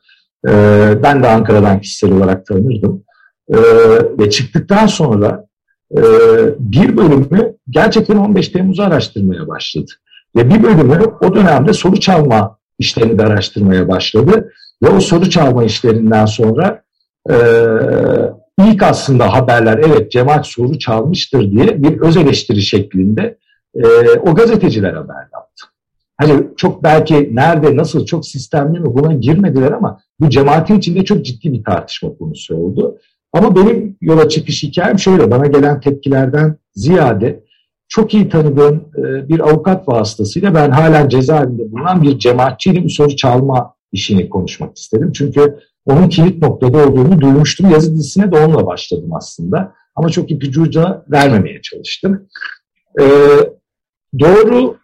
E, 0.49 0.53
ben 1.03 1.23
de 1.23 1.29
Ankara'dan 1.29 1.81
kişisel 1.81 2.13
olarak 2.13 2.47
tanırdım. 2.47 3.05
E, 3.49 3.57
ve 4.19 4.31
çıktıktan 4.31 4.87
sonra 4.87 5.47
e, 5.97 6.03
bir 6.59 6.97
bölümü 6.97 7.57
gerçekten 7.71 8.17
15 8.17 8.49
Temmuz'u 8.49 8.83
araştırmaya 8.83 9.49
başladı. 9.49 9.91
Ve 10.37 10.51
bir 10.51 10.63
bölümü 10.63 11.01
o 11.21 11.35
dönemde 11.35 11.73
soru 11.73 12.01
çalma 12.01 12.59
işlerini 12.79 13.19
de 13.19 13.25
araştırmaya 13.25 13.89
başladı. 13.89 14.53
Ve 14.83 14.89
o 14.89 15.01
soru 15.01 15.31
çalma 15.31 15.65
işlerinden 15.65 16.27
sonra 16.27 16.83
e, 17.31 17.37
ilk 18.59 18.83
aslında 18.83 19.33
haberler 19.33 19.79
evet 19.79 20.13
cemaat 20.13 20.47
soru 20.47 20.79
çalmıştır 20.79 21.53
diye 21.53 21.83
bir 21.83 22.01
öz 22.01 22.17
eleştiri 22.17 22.63
şeklinde 22.63 23.39
e, 23.75 23.87
o 24.19 24.35
gazeteciler 24.35 24.93
haber 24.93 25.29
yaptı. 25.33 25.67
Hani 26.21 26.47
çok 26.57 26.83
belki 26.83 27.31
nerede, 27.35 27.77
nasıl, 27.77 28.07
çok 28.07 28.27
sistemli 28.27 28.81
mi 28.81 28.95
buna 28.95 29.13
girmediler 29.13 29.73
ama 29.73 30.01
bu 30.21 30.31
cemaatin 30.31 30.79
içinde 30.79 31.05
çok 31.05 31.25
ciddi 31.25 31.53
bir 31.53 31.65
tartışma 31.65 32.17
konusu 32.17 32.57
oldu. 32.57 32.99
Ama 33.33 33.57
benim 33.57 33.97
yola 34.01 34.29
çıkış 34.29 34.63
hikayem 34.63 34.99
şöyle, 34.99 35.31
bana 35.31 35.47
gelen 35.47 35.81
tepkilerden 35.81 36.57
ziyade 36.75 37.45
çok 37.89 38.15
iyi 38.15 38.29
tanıdığım 38.29 38.85
e, 38.99 39.29
bir 39.29 39.41
avukat 39.41 39.89
vasıtasıyla 39.89 40.55
ben 40.55 40.71
halen 40.71 41.09
cezaevinde 41.09 41.73
bulunan 41.73 42.03
bir 42.03 42.19
cemaatçiyle 42.19 42.85
bir 42.85 42.91
soru 42.91 43.17
çalma 43.17 43.75
işini 43.93 44.29
konuşmak 44.29 44.77
istedim. 44.77 45.13
Çünkü 45.13 45.59
onun 45.87 46.09
kilit 46.09 46.43
noktada 46.43 46.89
olduğunu 46.89 47.21
duymuştum. 47.21 47.71
Yazı 47.71 47.95
dizisine 47.95 48.33
de 48.33 48.39
onunla 48.39 48.67
başladım 48.67 49.11
aslında. 49.15 49.73
Ama 49.95 50.09
çok 50.09 50.31
ipucu 50.31 50.63
uca 50.63 51.05
vermemeye 51.11 51.63
çalıştım. 51.63 52.29
Ee, 53.01 53.05
doğru 54.19 54.77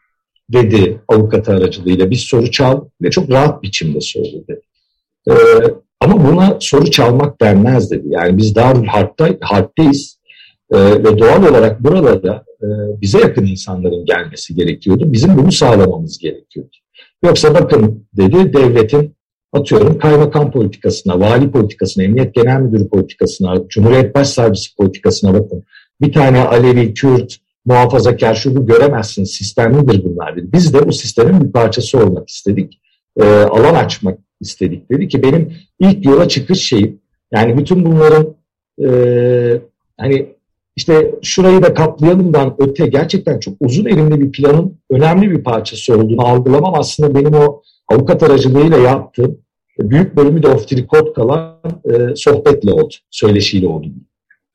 dedi 0.53 1.01
avukat 1.09 1.49
aracılığıyla 1.49 2.11
bir 2.11 2.17
soru 2.17 2.51
çal 2.51 2.81
ve 3.03 3.11
çok 3.11 3.31
rahat 3.31 3.63
biçimde 3.63 4.01
söyledi. 4.01 4.61
Ee, 5.31 5.33
ama 6.01 6.29
buna 6.29 6.57
soru 6.61 6.91
çalmak 6.91 7.41
denmez 7.41 7.91
dedi. 7.91 8.07
Yani 8.09 8.37
biz 8.37 8.55
Darül 8.55 8.87
Harp'ta, 8.87 9.29
Harp'teyiz 9.41 10.19
ee, 10.73 10.79
ve 10.79 11.19
doğal 11.19 11.51
olarak 11.51 11.85
buralara 11.85 12.45
e, 12.63 12.67
bize 13.01 13.19
yakın 13.19 13.47
insanların 13.47 14.05
gelmesi 14.05 14.55
gerekiyordu. 14.55 15.13
Bizim 15.13 15.39
bunu 15.39 15.53
sağlamamız 15.53 16.19
gerekiyordu. 16.19 16.77
Yoksa 17.25 17.55
bakın 17.55 18.07
dedi 18.17 18.53
devletin 18.53 19.17
atıyorum 19.53 19.99
kaymakam 19.99 20.51
politikasına, 20.51 21.21
vali 21.21 21.51
politikasına, 21.51 22.05
emniyet 22.05 22.35
genel 22.35 22.61
müdürü 22.61 22.89
politikasına, 22.89 23.69
Cumhuriyet 23.69 24.15
Başsavcısı 24.15 24.77
politikasına 24.77 25.35
bakın. 25.35 25.63
Bir 26.01 26.13
tane 26.13 26.41
Alevi, 26.41 26.95
Kürt, 26.95 27.37
muhafazakar 27.65 28.35
şunu 28.35 28.67
göremezsiniz. 28.67 29.31
Sistemlidir 29.31 30.05
bunlar 30.05 30.37
dedi. 30.37 30.53
Biz 30.53 30.75
de 30.75 30.89
bu 30.89 30.93
sistemin 30.93 31.45
bir 31.45 31.53
parçası 31.53 31.99
olmak 31.99 32.29
istedik. 32.29 32.81
E, 33.17 33.25
alan 33.25 33.75
açmak 33.75 34.19
istedik 34.41 34.91
dedi 34.91 35.09
ki 35.09 35.23
benim 35.23 35.53
ilk 35.81 36.07
yola 36.07 36.29
çıkış 36.29 36.61
şeyim 36.61 37.01
yani 37.33 37.59
bütün 37.59 37.85
bunların 37.85 38.35
e, 38.85 38.89
hani 40.01 40.27
işte 40.77 41.15
şurayı 41.23 41.63
da 41.63 41.75
kaplayalımdan 41.75 42.55
öte 42.59 42.87
gerçekten 42.87 43.39
çok 43.39 43.55
uzun 43.61 43.85
erimli 43.85 44.21
bir 44.21 44.33
planın 44.33 44.79
önemli 44.91 45.31
bir 45.31 45.45
parçası 45.45 45.99
olduğunu 45.99 46.27
algılamam 46.27 46.75
aslında 46.75 47.15
benim 47.15 47.35
o 47.35 47.63
avukat 47.93 48.23
aracılığıyla 48.23 48.79
yaptığım 48.79 49.39
büyük 49.79 50.17
bölümü 50.17 50.43
de 50.43 50.67
the 50.69 50.87
kalan 51.15 51.61
e, 51.85 52.17
sohbetle 52.17 52.73
oldu, 52.73 52.95
söyleşiyle 53.11 53.67
oldu. 53.67 53.87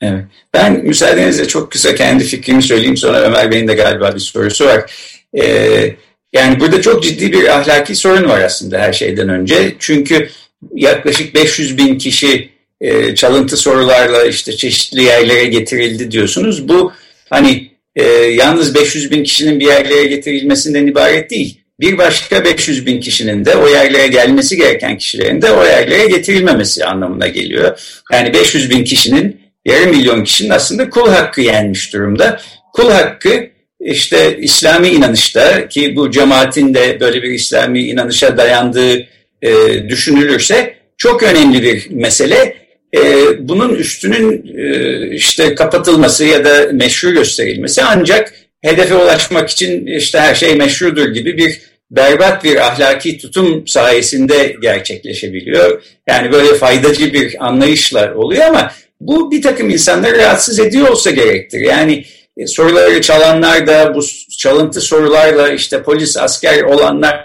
Evet. 0.01 0.23
Ben 0.53 0.85
müsaadenizle 0.85 1.47
çok 1.47 1.71
kısa 1.71 1.95
kendi 1.95 2.23
fikrimi 2.23 2.63
söyleyeyim 2.63 2.97
sonra 2.97 3.21
Ömer 3.21 3.51
Bey'in 3.51 3.67
de 3.67 3.73
galiba 3.73 4.15
bir 4.15 4.19
sorusu 4.19 4.65
var. 4.65 4.91
Ee, 5.39 5.95
yani 6.33 6.59
burada 6.59 6.81
çok 6.81 7.03
ciddi 7.03 7.31
bir 7.31 7.57
ahlaki 7.57 7.95
sorun 7.95 8.29
var 8.29 8.41
aslında 8.41 8.79
her 8.79 8.93
şeyden 8.93 9.29
önce. 9.29 9.75
Çünkü 9.79 10.29
yaklaşık 10.73 11.35
500 11.35 11.77
bin 11.77 11.97
kişi 11.97 12.49
e, 12.81 13.15
çalıntı 13.15 13.57
sorularla 13.57 14.25
işte 14.25 14.55
çeşitli 14.55 15.03
yerlere 15.03 15.45
getirildi 15.45 16.11
diyorsunuz. 16.11 16.69
Bu 16.69 16.91
hani 17.29 17.71
e, 17.95 18.03
yalnız 18.13 18.75
500 18.75 19.11
bin 19.11 19.23
kişinin 19.23 19.59
bir 19.59 19.65
yerlere 19.65 20.05
getirilmesinden 20.05 20.87
ibaret 20.87 21.29
değil. 21.29 21.61
Bir 21.79 21.97
başka 21.97 22.45
500 22.45 22.85
bin 22.85 22.99
kişinin 22.99 23.45
de 23.45 23.55
o 23.55 23.67
yerlere 23.67 24.07
gelmesi 24.07 24.57
gereken 24.57 24.97
kişilerin 24.97 25.41
de 25.41 25.51
o 25.51 25.65
yerlere 25.65 26.07
getirilmemesi 26.07 26.85
anlamına 26.85 27.27
geliyor. 27.27 27.79
Yani 28.11 28.33
500 28.33 28.69
bin 28.69 28.83
kişinin 28.83 29.41
yarım 29.65 29.89
milyon 29.89 30.23
kişinin 30.23 30.49
aslında 30.49 30.89
kul 30.89 31.09
hakkı 31.09 31.41
yenmiş 31.41 31.93
durumda. 31.93 32.41
Kul 32.73 32.91
hakkı 32.91 33.49
işte 33.79 34.37
İslami 34.37 34.89
inanışta 34.89 35.67
ki 35.67 35.95
bu 35.95 36.11
cemaatin 36.11 36.73
de 36.73 36.99
böyle 36.99 37.23
bir 37.23 37.31
İslami 37.31 37.81
inanışa 37.81 38.37
dayandığı 38.37 39.07
e, 39.41 39.49
düşünülürse 39.89 40.73
çok 40.97 41.23
önemli 41.23 41.63
bir 41.63 41.87
mesele. 41.89 42.55
E, 42.95 43.01
bunun 43.39 43.75
üstünün 43.75 44.55
e, 44.57 45.15
işte 45.15 45.55
kapatılması 45.55 46.25
ya 46.25 46.45
da 46.45 46.69
meşru 46.71 47.13
gösterilmesi 47.13 47.83
ancak 47.83 48.33
hedefe 48.67 48.95
ulaşmak 48.95 49.49
için 49.49 49.85
işte 49.85 50.19
her 50.19 50.35
şey 50.35 50.55
meşrudur 50.55 51.07
gibi 51.09 51.37
bir 51.37 51.61
berbat 51.91 52.43
bir 52.43 52.67
ahlaki 52.67 53.17
tutum 53.17 53.67
sayesinde 53.67 54.55
gerçekleşebiliyor. 54.61 55.81
Yani 56.07 56.31
böyle 56.31 56.55
faydacı 56.55 57.13
bir 57.13 57.47
anlayışla 57.47 58.13
oluyor 58.15 58.45
ama 58.45 58.71
bu 59.01 59.31
bir 59.31 59.41
takım 59.41 59.69
insanları 59.69 60.17
rahatsız 60.17 60.59
ediyor 60.59 60.87
olsa 60.87 61.11
gerektir. 61.11 61.59
Yani 61.59 62.05
e, 62.37 62.47
soruları 62.47 63.01
çalanlar 63.01 63.67
da 63.67 63.95
bu 63.95 64.05
çalıntı 64.37 64.81
sorularla 64.81 65.49
işte 65.49 65.83
polis, 65.83 66.17
asker 66.17 66.61
olanlar, 66.61 67.23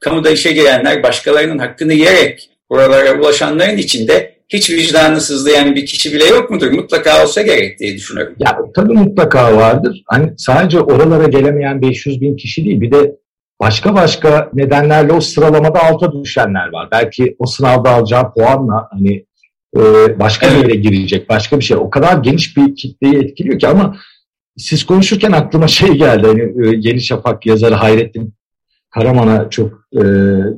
kamuda 0.00 0.30
işe 0.30 0.52
girenler, 0.52 1.02
başkalarının 1.02 1.58
hakkını 1.58 1.94
yiyerek 1.94 2.50
buralara 2.70 3.20
ulaşanların 3.20 3.76
içinde 3.76 4.33
hiç 4.48 4.70
vicdanı 4.70 5.20
sızlayan 5.20 5.74
bir 5.74 5.86
kişi 5.86 6.12
bile 6.12 6.24
yok 6.24 6.50
mudur? 6.50 6.70
Mutlaka 6.70 7.22
olsa 7.22 7.42
gerek 7.42 7.78
diye 7.78 7.94
düşünüyorum. 7.94 8.34
Ya 8.38 8.58
tabii 8.74 8.92
mutlaka 8.92 9.56
vardır. 9.56 10.02
Hani 10.06 10.32
sadece 10.36 10.80
oralara 10.80 11.26
gelemeyen 11.26 11.82
500 11.82 12.20
bin 12.20 12.36
kişi 12.36 12.64
değil 12.64 12.80
bir 12.80 12.92
de 12.92 13.16
başka 13.60 13.94
başka 13.94 14.50
nedenlerle 14.54 15.12
o 15.12 15.20
sıralamada 15.20 15.82
alta 15.84 16.22
düşenler 16.22 16.72
var. 16.72 16.88
Belki 16.92 17.36
o 17.38 17.46
sınavda 17.46 17.90
alacağı 17.90 18.32
puanla 18.34 18.88
hani 18.90 19.24
e, 19.76 19.80
başka 20.18 20.50
bir 20.50 20.56
yere 20.56 20.74
girecek, 20.74 21.28
başka 21.28 21.58
bir 21.58 21.64
şey. 21.64 21.76
O 21.76 21.90
kadar 21.90 22.18
geniş 22.18 22.56
bir 22.56 22.76
kitleyi 22.76 23.14
etkiliyor 23.14 23.58
ki 23.58 23.68
ama 23.68 23.96
siz 24.56 24.84
konuşurken 24.86 25.32
aklıma 25.32 25.68
şey 25.68 25.90
geldi. 25.90 26.26
Hani 26.26 26.42
e, 26.42 26.76
Yeni 26.78 27.00
Şafak 27.00 27.46
yazarı 27.46 27.74
Hayrettin 27.74 28.34
Karaman'a 28.90 29.50
çok 29.50 29.72
e, 29.92 30.02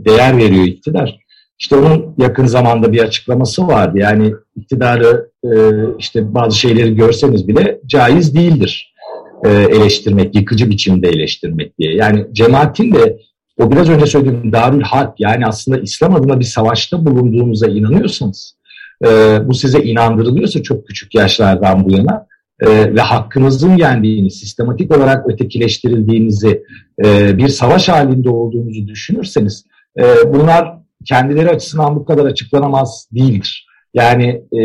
değer 0.04 0.36
veriyor 0.36 0.64
iktidar. 0.64 1.25
İşte 1.58 1.76
onun 1.76 2.14
yakın 2.18 2.46
zamanda 2.46 2.92
bir 2.92 3.00
açıklaması 3.00 3.66
vardı. 3.66 3.98
Yani 3.98 4.34
iktidarı 4.56 5.30
e, 5.44 5.50
işte 5.98 6.34
bazı 6.34 6.58
şeyleri 6.58 6.96
görseniz 6.96 7.48
bile 7.48 7.80
caiz 7.86 8.34
değildir 8.34 8.94
e, 9.44 9.50
eleştirmek, 9.50 10.34
yıkıcı 10.34 10.70
biçimde 10.70 11.08
eleştirmek 11.08 11.78
diye. 11.78 11.94
Yani 11.94 12.26
cemaatin 12.32 12.94
de 12.94 13.18
o 13.58 13.70
biraz 13.72 13.88
önce 13.88 14.06
söylediğim 14.06 14.52
Darül 14.52 14.82
Harp 14.82 15.20
yani 15.20 15.46
aslında 15.46 15.78
İslam 15.78 16.14
adına 16.14 16.40
bir 16.40 16.44
savaşta 16.44 17.06
bulunduğunuza 17.06 17.66
inanıyorsanız 17.66 18.56
e, 19.04 19.08
bu 19.44 19.54
size 19.54 19.82
inandırılıyorsa 19.82 20.62
çok 20.62 20.86
küçük 20.86 21.14
yaşlardan 21.14 21.84
bu 21.84 21.92
yana 21.92 22.26
e, 22.60 22.94
ve 22.94 23.00
hakkınızın 23.00 23.76
yendiğini, 23.76 24.30
sistematik 24.30 24.96
olarak 24.96 25.30
ötekileştirildiğinizi, 25.30 26.62
e, 27.04 27.38
bir 27.38 27.48
savaş 27.48 27.88
halinde 27.88 28.30
olduğunuzu 28.30 28.88
düşünürseniz 28.88 29.64
e, 29.98 30.04
bunlar 30.32 30.85
kendileri 31.08 31.50
açısından 31.50 31.96
bu 31.96 32.04
kadar 32.04 32.24
açıklanamaz 32.24 33.08
değildir. 33.12 33.66
Yani 33.94 34.42
e, 34.52 34.62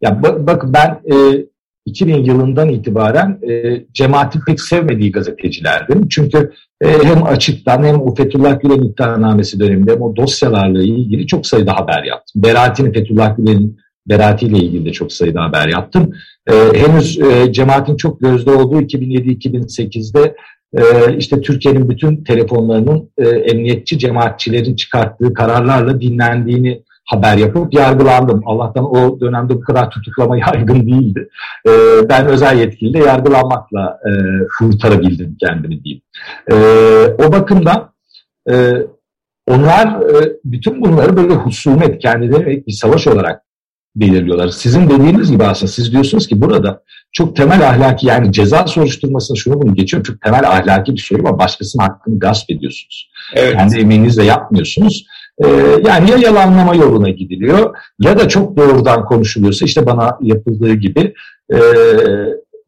ya 0.00 0.22
bak, 0.22 0.46
bak 0.46 0.64
ben 0.66 1.00
e, 1.14 1.46
2000 1.86 2.24
yılından 2.24 2.68
itibaren 2.68 3.40
e, 3.48 3.84
cemaatin 3.92 4.40
pek 4.46 4.60
sevmediği 4.60 5.12
gazetecilerdim. 5.12 6.08
Çünkü 6.08 6.52
e, 6.80 6.88
hem 7.04 7.26
açıktan 7.26 7.82
hem 7.82 8.00
o 8.00 8.14
Fethullah 8.14 8.60
Gülen 8.60 8.82
iddianamesi 8.82 9.60
döneminde 9.60 9.92
hem 9.92 10.02
o 10.02 10.16
dosyalarla 10.16 10.82
ilgili 10.82 11.26
çok 11.26 11.46
sayıda 11.46 11.76
haber 11.76 12.02
yaptım. 12.02 12.42
Berati'nin 12.42 12.92
Fethullah 12.92 13.36
Gülen'in 13.36 13.78
Berati 14.06 14.46
ile 14.46 14.58
ilgili 14.58 14.84
de 14.84 14.92
çok 14.92 15.12
sayıda 15.12 15.42
haber 15.42 15.68
yaptım. 15.68 16.12
E, 16.46 16.54
henüz 16.54 17.18
e, 17.20 17.52
cemaatin 17.52 17.96
çok 17.96 18.20
gözde 18.20 18.50
olduğu 18.50 18.82
2007-2008'de 18.82 20.36
e, 20.74 21.16
işte 21.16 21.40
Türkiye'nin 21.40 21.88
bütün 21.88 22.24
telefonlarının 22.24 23.10
e, 23.18 23.28
emniyetçi 23.28 23.98
cemaatçilerin 23.98 24.76
çıkarttığı 24.76 25.34
kararlarla 25.34 26.00
dinlendiğini 26.00 26.82
haber 27.04 27.36
yapıp 27.36 27.74
yargılandım. 27.74 28.42
Allah'tan 28.46 28.96
o 28.96 29.20
dönemde 29.20 29.54
bu 29.54 29.60
kadar 29.60 29.90
tutuklama 29.90 30.36
yaygın 30.52 30.86
değildi. 30.86 31.28
E, 31.66 31.70
ben 32.08 32.26
özel 32.26 32.58
yetkiliyle 32.58 32.98
yargılanmakla 32.98 34.00
e, 34.06 34.10
kurtarabildim 34.58 35.36
kendimi 35.40 35.84
diyeyim. 35.84 36.02
E, 36.50 36.54
o 37.18 37.32
bakımdan 37.32 37.92
e, 38.50 38.72
onlar 39.46 39.86
e, 39.86 40.32
bütün 40.44 40.80
bunları 40.82 41.16
böyle 41.16 41.34
husumet 41.34 41.98
kendileri 41.98 42.64
bir 42.66 42.72
savaş 42.72 43.06
olarak 43.06 43.43
belirliyorlar. 43.96 44.48
Sizin 44.48 44.90
dediğiniz 44.90 45.30
gibi 45.30 45.44
aslında 45.44 45.72
siz 45.72 45.92
diyorsunuz 45.92 46.26
ki 46.28 46.42
burada 46.42 46.82
çok 47.12 47.36
temel 47.36 47.68
ahlaki 47.68 48.06
yani 48.06 48.32
ceza 48.32 48.66
soruşturmasını 48.66 49.36
şunu 49.36 49.62
bunu 49.62 49.74
geçiyor. 49.74 50.04
Çok 50.04 50.20
temel 50.20 50.50
ahlaki 50.50 50.92
bir 50.92 51.00
soru 51.00 51.22
var. 51.22 51.38
Başkasının 51.38 51.82
hakkını 51.82 52.18
gasp 52.18 52.50
ediyorsunuz. 52.50 53.10
Evet. 53.34 53.52
Kendi 53.52 53.78
emeğinizle 53.78 54.24
yapmıyorsunuz. 54.24 55.06
Ee, 55.44 55.48
yani 55.86 56.10
ya 56.10 56.16
yalanlama 56.16 56.74
yoluna 56.74 57.10
gidiliyor 57.10 57.76
ya 58.00 58.18
da 58.18 58.28
çok 58.28 58.56
doğrudan 58.56 59.04
konuşuluyorsa 59.04 59.64
işte 59.64 59.86
bana 59.86 60.18
yapıldığı 60.22 60.74
gibi 60.74 61.14
e, 61.52 61.58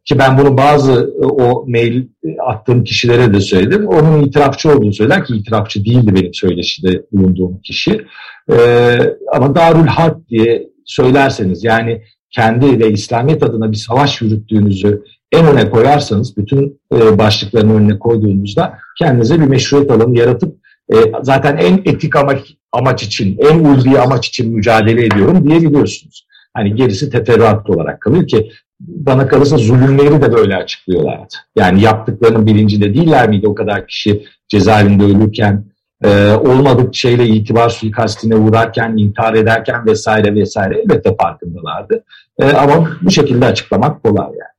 ki 0.04 0.18
ben 0.18 0.38
bunu 0.38 0.58
bazı 0.58 1.14
o 1.20 1.64
mail 1.68 2.04
attığım 2.46 2.84
kişilere 2.84 3.34
de 3.34 3.40
söyledim. 3.40 3.86
Onun 3.86 4.24
itirafçı 4.24 4.72
olduğunu 4.72 4.92
söyler 4.92 5.24
ki 5.24 5.36
itirafçı 5.36 5.84
değildi 5.84 6.14
benim 6.14 6.34
söyleşide 6.34 7.02
bulunduğum 7.12 7.60
kişi. 7.60 8.06
Ee, 8.52 8.98
ama 9.32 9.54
Darül 9.54 9.86
Harp 9.86 10.28
diye 10.28 10.68
söylerseniz 10.86 11.64
yani 11.64 12.02
kendi 12.30 12.78
ve 12.78 12.92
İslamiyet 12.92 13.42
adına 13.42 13.72
bir 13.72 13.76
savaş 13.76 14.22
yürüttüğünüzü 14.22 15.02
en 15.32 15.46
öne 15.46 15.70
koyarsanız, 15.70 16.36
bütün 16.36 16.80
e, 16.94 17.18
başlıkların 17.18 17.70
önüne 17.70 17.98
koyduğunuzda 17.98 18.78
kendinize 18.98 19.40
bir 19.40 19.46
meşruiyet 19.46 19.90
alanı 19.90 20.18
yaratıp 20.18 20.56
e, 20.92 20.96
zaten 21.22 21.56
en 21.56 21.78
etik 21.84 22.16
amaç, 22.16 22.38
amaç 22.72 23.02
için, 23.02 23.38
en 23.38 23.64
ulvi 23.64 23.98
amaç 23.98 24.28
için 24.28 24.52
mücadele 24.54 25.06
ediyorum 25.06 25.50
diyebiliyorsunuz. 25.50 26.26
Hani 26.54 26.74
gerisi 26.74 27.10
teferruat 27.10 27.70
olarak 27.70 28.00
kalıyor 28.00 28.26
ki 28.26 28.50
bana 28.80 29.28
kalırsa 29.28 29.56
zulümleri 29.56 30.22
de 30.22 30.32
böyle 30.32 30.56
açıklıyorlardı. 30.56 31.34
Yani 31.56 31.82
yaptıklarının 31.82 32.46
bilincinde 32.46 32.94
değiller 32.94 33.28
miydi 33.28 33.48
o 33.48 33.54
kadar 33.54 33.86
kişi 33.86 34.24
cezaevinde 34.48 35.04
ölürken 35.04 35.64
e, 36.04 36.32
olmadık 36.32 36.94
şeyle 36.94 37.26
itibar 37.26 37.68
suikastine 37.68 38.36
uğrarken, 38.36 38.96
intihar 38.96 39.34
ederken 39.34 39.86
vesaire 39.86 40.34
vesaire 40.34 40.78
elbette 40.78 41.16
farkındalardı. 41.20 42.04
E, 42.38 42.52
ama 42.52 42.88
bu 43.02 43.10
şekilde 43.10 43.46
açıklamak 43.46 44.02
kolay 44.02 44.26
yani. 44.26 44.56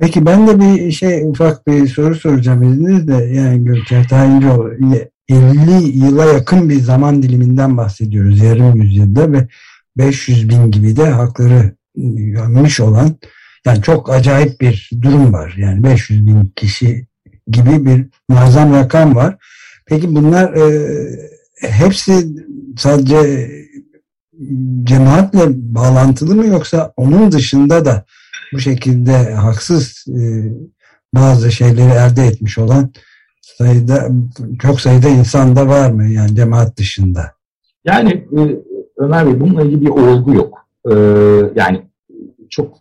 Peki 0.00 0.26
ben 0.26 0.46
de 0.46 0.60
bir 0.60 0.92
şey 0.92 1.22
ufak 1.22 1.66
bir 1.66 1.86
soru 1.86 2.14
soracağım 2.14 2.62
izninizle. 2.62 3.14
Yani 3.14 3.64
Görker 3.64 4.08
Tayincioğlu 4.08 4.70
50 5.28 5.98
yıla 5.98 6.24
yakın 6.24 6.68
bir 6.68 6.80
zaman 6.80 7.22
diliminden 7.22 7.76
bahsediyoruz 7.76 8.42
yarım 8.42 8.82
yüzyılda 8.82 9.32
ve 9.32 9.48
500 9.96 10.48
bin 10.48 10.70
gibi 10.70 10.96
de 10.96 11.10
hakları 11.10 11.72
görmüş 11.96 12.80
olan 12.80 13.16
yani 13.66 13.82
çok 13.82 14.10
acayip 14.10 14.60
bir 14.60 14.90
durum 15.02 15.32
var. 15.32 15.54
Yani 15.58 15.82
500 15.82 16.26
bin 16.26 16.52
kişi 16.56 17.06
gibi 17.48 17.86
bir 17.86 18.06
muazzam 18.28 18.74
rakam 18.74 19.16
var. 19.16 19.36
Peki 19.86 20.14
bunlar 20.14 20.54
e, 20.54 20.96
hepsi 21.60 22.26
sadece 22.76 23.50
cemaatle 24.84 25.74
bağlantılı 25.74 26.34
mı 26.34 26.46
yoksa 26.46 26.92
onun 26.96 27.32
dışında 27.32 27.84
da 27.84 28.04
bu 28.52 28.58
şekilde 28.58 29.32
haksız 29.32 30.04
e, 30.08 30.20
bazı 31.14 31.52
şeyleri 31.52 31.90
elde 31.90 32.26
etmiş 32.26 32.58
olan 32.58 32.92
sayıda 33.40 34.08
çok 34.62 34.80
sayıda 34.80 35.08
insan 35.08 35.56
da 35.56 35.68
var 35.68 35.90
mı 35.90 36.08
yani 36.08 36.36
cemaat 36.36 36.76
dışında? 36.76 37.32
Yani 37.84 38.10
e, 38.10 38.40
Ömer 38.96 39.26
Bey 39.26 39.40
bununla 39.40 39.62
ilgili 39.62 39.80
bir 39.80 39.90
olgu 39.90 40.34
yok. 40.34 40.66
E, 40.90 40.94
yani 41.54 41.82
çok 42.50 42.78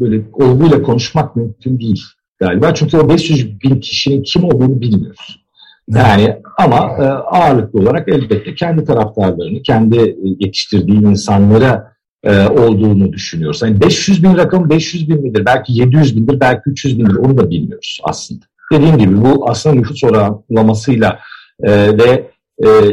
böyle 0.00 0.22
olguyla 0.32 0.82
konuşmak 0.82 1.36
mümkün 1.36 1.80
değil 1.80 2.02
galiba. 2.38 2.74
Çünkü 2.74 2.96
o 2.96 3.08
500 3.08 3.60
bin 3.60 3.80
kişinin 3.80 4.22
kim 4.22 4.44
olduğunu 4.44 4.80
bilmiyoruz. 4.80 5.41
Yani 5.88 6.36
ama 6.58 6.76
e, 6.76 7.02
ağırlıklı 7.06 7.80
olarak 7.80 8.08
elbette 8.08 8.54
kendi 8.54 8.84
taraftarlarını, 8.84 9.62
kendi 9.62 10.16
yetiştirdiği 10.40 11.00
insanlara 11.00 11.92
e, 12.24 12.46
olduğunu 12.46 13.12
düşünüyoruz. 13.12 13.62
Yani 13.62 13.80
500 13.80 14.22
bin 14.22 14.36
rakam 14.36 14.70
500 14.70 15.08
bin 15.08 15.22
midir? 15.22 15.44
Belki 15.46 15.72
700 15.72 16.16
bindir, 16.16 16.40
belki 16.40 16.62
300 16.66 16.98
bindir. 16.98 17.16
Onu 17.16 17.38
da 17.38 17.50
bilmiyoruz 17.50 18.00
aslında. 18.04 18.44
Dediğim 18.72 18.98
gibi 18.98 19.22
bu 19.22 19.50
aslında 19.50 19.76
nüfus 19.76 20.04
oranlamasıyla 20.04 21.18
e, 21.62 21.98
ve 21.98 22.32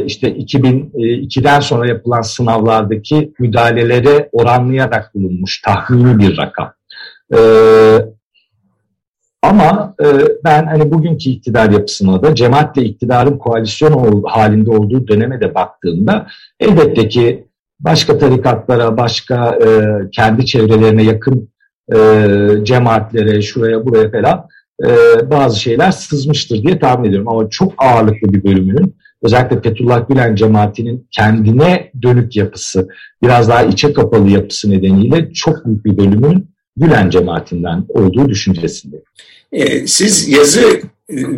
işte 0.06 0.36
2002'den 0.36 1.60
sonra 1.60 1.88
yapılan 1.88 2.20
sınavlardaki 2.20 3.32
müdahalelere 3.38 4.28
oranlayarak 4.32 5.14
bulunmuş 5.14 5.62
tahmini 5.62 6.18
bir 6.18 6.38
rakam. 6.38 6.72
E, 7.34 7.38
ama 9.42 9.94
e, 10.02 10.06
ben 10.44 10.66
hani 10.66 10.90
bugünkü 10.90 11.30
iktidar 11.30 11.70
yapısına 11.70 12.22
da 12.22 12.34
cemaatle 12.34 12.82
iktidarın 12.82 13.38
koalisyon 13.38 14.22
halinde 14.22 14.70
olduğu 14.70 15.08
döneme 15.08 15.40
de 15.40 15.54
baktığımda 15.54 16.26
elbette 16.60 17.08
ki 17.08 17.46
başka 17.80 18.18
tarikatlara, 18.18 18.96
başka 18.96 19.58
e, 19.66 19.68
kendi 20.10 20.46
çevrelerine 20.46 21.02
yakın 21.02 21.50
e, 21.94 21.98
cemaatlere, 22.62 23.42
şuraya 23.42 23.86
buraya 23.86 24.10
falan 24.10 24.48
e, 24.84 24.88
bazı 25.30 25.60
şeyler 25.60 25.90
sızmıştır 25.90 26.62
diye 26.62 26.78
tahmin 26.78 27.08
ediyorum. 27.08 27.28
Ama 27.28 27.50
çok 27.50 27.72
ağırlıklı 27.78 28.32
bir 28.32 28.44
bölümünün 28.44 28.96
özellikle 29.22 29.60
Fethullah 29.60 30.08
Gülen 30.08 30.34
cemaatinin 30.34 31.08
kendine 31.10 31.90
dönük 32.02 32.36
yapısı, 32.36 32.88
biraz 33.22 33.48
daha 33.48 33.62
içe 33.62 33.92
kapalı 33.92 34.30
yapısı 34.30 34.70
nedeniyle 34.70 35.32
çok 35.32 35.66
büyük 35.66 35.84
bir 35.84 35.98
bölümün 35.98 36.49
Gülen 36.76 37.10
cemaatinden 37.10 37.84
olduğu 37.88 38.28
düşüncesinde. 38.28 38.96
Ee, 39.52 39.86
siz 39.86 40.28
yazı 40.28 40.80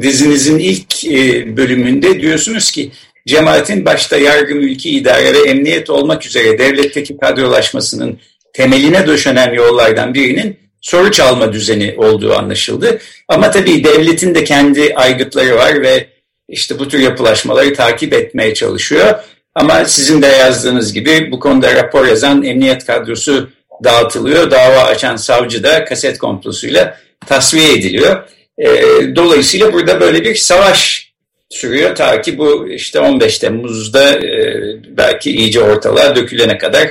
dizinizin 0.02 0.58
ilk 0.58 1.04
e, 1.04 1.56
bölümünde 1.56 2.20
diyorsunuz 2.20 2.70
ki 2.70 2.90
cemaatin 3.26 3.84
başta 3.84 4.16
yargı, 4.16 4.54
mülki 4.54 4.90
idare 4.90 5.34
ve 5.34 5.50
emniyet 5.50 5.90
olmak 5.90 6.26
üzere 6.26 6.58
devletteki 6.58 7.18
kadrolaşmasının 7.18 8.18
temeline 8.52 9.06
döşenen 9.06 9.52
yollardan 9.54 10.14
birinin 10.14 10.56
soru 10.80 11.10
çalma 11.10 11.52
düzeni 11.52 11.94
olduğu 11.96 12.34
anlaşıldı. 12.34 12.98
Ama 13.28 13.50
tabii 13.50 13.84
devletin 13.84 14.34
de 14.34 14.44
kendi 14.44 14.94
aygıtları 14.94 15.56
var 15.56 15.82
ve 15.82 16.06
işte 16.48 16.78
bu 16.78 16.88
tür 16.88 16.98
yapılaşmaları 16.98 17.74
takip 17.74 18.12
etmeye 18.12 18.54
çalışıyor. 18.54 19.14
Ama 19.54 19.84
sizin 19.84 20.22
de 20.22 20.26
yazdığınız 20.26 20.92
gibi 20.92 21.28
bu 21.30 21.40
konuda 21.40 21.74
rapor 21.74 22.06
yazan 22.06 22.42
emniyet 22.42 22.86
kadrosu 22.86 23.50
dağıtılıyor. 23.84 24.50
Dava 24.50 24.82
açan 24.82 25.16
savcı 25.16 25.62
da 25.62 25.84
kaset 25.84 26.18
komplosuyla 26.18 26.96
tasfiye 27.26 27.72
ediliyor. 27.72 28.28
E, 28.58 28.68
dolayısıyla 29.16 29.72
burada 29.72 30.00
böyle 30.00 30.24
bir 30.24 30.34
savaş 30.34 31.12
sürüyor 31.50 31.96
ta 31.96 32.20
ki 32.20 32.38
bu 32.38 32.68
işte 32.68 33.00
15 33.00 33.38
Temmuz'da 33.38 34.10
e, 34.18 34.60
belki 34.96 35.30
iyice 35.30 35.60
ortalığa 35.60 36.16
dökülene 36.16 36.58
kadar. 36.58 36.88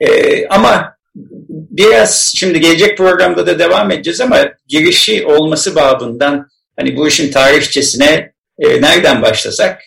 E, 0.00 0.46
ama 0.46 0.94
biraz 1.70 2.32
şimdi 2.36 2.60
gelecek 2.60 2.98
programda 2.98 3.46
da 3.46 3.58
devam 3.58 3.90
edeceğiz 3.90 4.20
ama 4.20 4.38
girişi 4.68 5.26
olması 5.26 5.74
babından 5.74 6.48
hani 6.76 6.96
bu 6.96 7.08
işin 7.08 7.32
tarihçesine 7.32 8.34
E, 8.58 8.82
nereden 8.82 9.22
başlasak? 9.22 9.82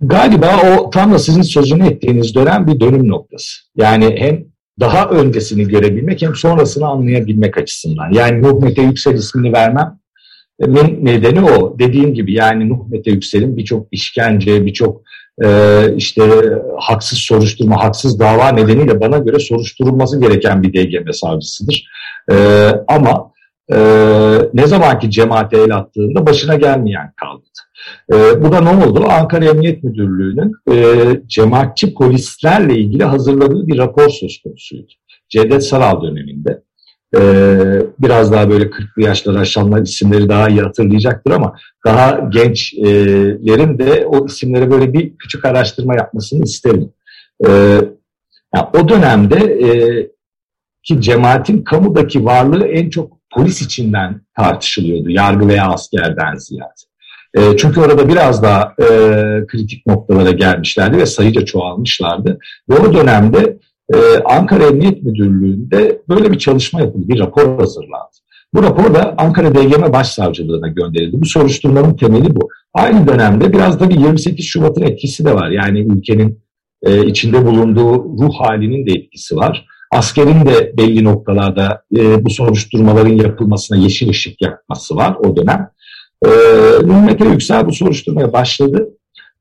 Galiba 0.00 0.60
o 0.62 0.90
tam 0.90 1.12
da 1.12 1.18
sizin 1.18 1.42
sözünü 1.42 1.88
ettiğiniz 1.88 2.34
dönem 2.34 2.66
bir 2.66 2.80
dönüm 2.80 3.08
noktası. 3.08 3.52
Yani 3.76 4.16
hem 4.18 4.44
daha 4.80 5.08
öncesini 5.08 5.68
görebilmek 5.68 6.22
hem 6.22 6.34
sonrasını 6.34 6.86
anlayabilmek 6.86 7.58
açısından. 7.58 8.12
Yani 8.12 8.42
Nuh 8.42 8.62
Mete 8.62 8.82
Yüksel 8.82 9.14
ismini 9.14 9.52
vermem 9.52 9.98
nedeni 10.60 11.42
o. 11.42 11.78
Dediğim 11.78 12.14
gibi 12.14 12.32
yani 12.32 12.68
Nuh 12.68 12.88
Mete 12.88 13.10
Yüksel'in 13.10 13.56
birçok 13.56 13.86
işkence, 13.90 14.66
birçok 14.66 15.02
e, 15.44 15.80
işte 15.96 16.22
haksız 16.78 17.18
soruşturma, 17.18 17.84
haksız 17.84 18.20
dava 18.20 18.48
nedeniyle 18.48 19.00
bana 19.00 19.18
göre 19.18 19.38
soruşturulması 19.38 20.20
gereken 20.20 20.62
bir 20.62 20.72
DGM 20.72 21.12
savcısıdır. 21.12 21.86
E, 22.30 22.34
ama 22.88 23.32
e, 23.72 23.78
ne 24.54 24.66
zamanki 24.66 25.10
cemaate 25.10 25.56
el 25.56 25.76
attığında 25.76 26.26
başına 26.26 26.54
gelmeyen 26.54 27.12
kaldı. 27.16 27.44
E, 28.12 28.44
bu 28.44 28.52
da 28.52 28.60
ne 28.60 28.84
oldu? 28.84 29.04
Ankara 29.08 29.44
Emniyet 29.44 29.84
Müdürlüğü'nün 29.84 30.52
e, 30.72 31.20
cemaatçi 31.26 31.94
polislerle 31.94 32.78
ilgili 32.78 33.04
hazırladığı 33.04 33.66
bir 33.66 33.78
rapor 33.78 34.08
söz 34.08 34.42
konusuydu. 34.42 34.92
Cevdet 35.28 35.64
Saral 35.64 36.02
döneminde. 36.02 36.62
E, 37.16 37.20
biraz 37.98 38.32
daha 38.32 38.50
böyle 38.50 38.64
40'lı 38.64 39.02
yaşları 39.02 39.38
aşanlar 39.38 39.82
isimleri 39.82 40.28
daha 40.28 40.48
iyi 40.48 40.60
hatırlayacaktır 40.60 41.30
ama 41.30 41.56
daha 41.86 42.28
gençlerin 42.32 43.78
de 43.78 44.06
o 44.06 44.26
isimlere 44.26 44.70
böyle 44.70 44.92
bir 44.92 45.16
küçük 45.16 45.44
araştırma 45.44 45.94
yapmasını 45.94 46.44
isterim. 46.44 46.92
E, 47.46 47.50
yani 48.54 48.66
o 48.80 48.88
dönemde 48.88 49.36
e, 49.36 49.70
ki 50.82 51.00
cemaatin 51.00 51.62
kamudaki 51.62 52.24
varlığı 52.24 52.66
en 52.66 52.90
çok 52.90 53.18
polis 53.30 53.62
içinden 53.62 54.20
tartışılıyordu. 54.36 55.10
Yargı 55.10 55.48
veya 55.48 55.68
askerden 55.68 56.34
ziyade. 56.34 56.93
E, 57.34 57.56
çünkü 57.56 57.80
orada 57.80 58.08
biraz 58.08 58.42
daha 58.42 58.74
e, 58.80 58.86
kritik 59.46 59.86
noktalara 59.86 60.30
gelmişlerdi 60.30 60.98
ve 60.98 61.06
sayıca 61.06 61.44
çoğalmışlardı. 61.44 62.38
Ve 62.70 62.74
o 62.78 62.94
dönemde 62.94 63.58
e, 63.94 63.98
Ankara 64.24 64.66
Emniyet 64.66 65.02
Müdürlüğü'nde 65.02 66.02
böyle 66.08 66.32
bir 66.32 66.38
çalışma 66.38 66.80
yapıldı, 66.80 67.08
bir 67.08 67.18
rapor 67.18 67.58
hazırlandı. 67.58 68.14
Bu 68.54 68.62
rapor 68.62 68.94
da 68.94 69.14
Ankara 69.18 69.54
DGM 69.54 69.92
Başsavcılığına 69.92 70.68
gönderildi. 70.68 71.20
Bu 71.20 71.26
soruşturmanın 71.26 71.96
temeli 71.96 72.36
bu. 72.36 72.48
Aynı 72.74 73.08
dönemde 73.08 73.52
biraz 73.52 73.80
da 73.80 73.90
bir 73.90 73.98
28 74.00 74.46
Şubat'ın 74.46 74.82
etkisi 74.82 75.24
de 75.24 75.34
var. 75.34 75.50
Yani 75.50 75.80
ülkenin 75.80 76.38
e, 76.82 77.06
içinde 77.06 77.46
bulunduğu 77.46 77.94
ruh 77.94 78.34
halinin 78.34 78.86
de 78.86 78.92
etkisi 78.92 79.36
var. 79.36 79.66
Askerin 79.92 80.46
de 80.46 80.72
belli 80.78 81.04
noktalarda 81.04 81.82
e, 81.96 82.24
bu 82.24 82.30
soruşturmaların 82.30 83.12
yapılmasına 83.12 83.78
yeşil 83.78 84.08
ışık 84.08 84.42
yakması 84.42 84.96
var 84.96 85.16
o 85.24 85.36
dönem. 85.36 85.70
E, 86.24 87.24
Yüksel 87.24 87.66
bu 87.66 87.72
soruşturmaya 87.72 88.32
başladı. 88.32 88.88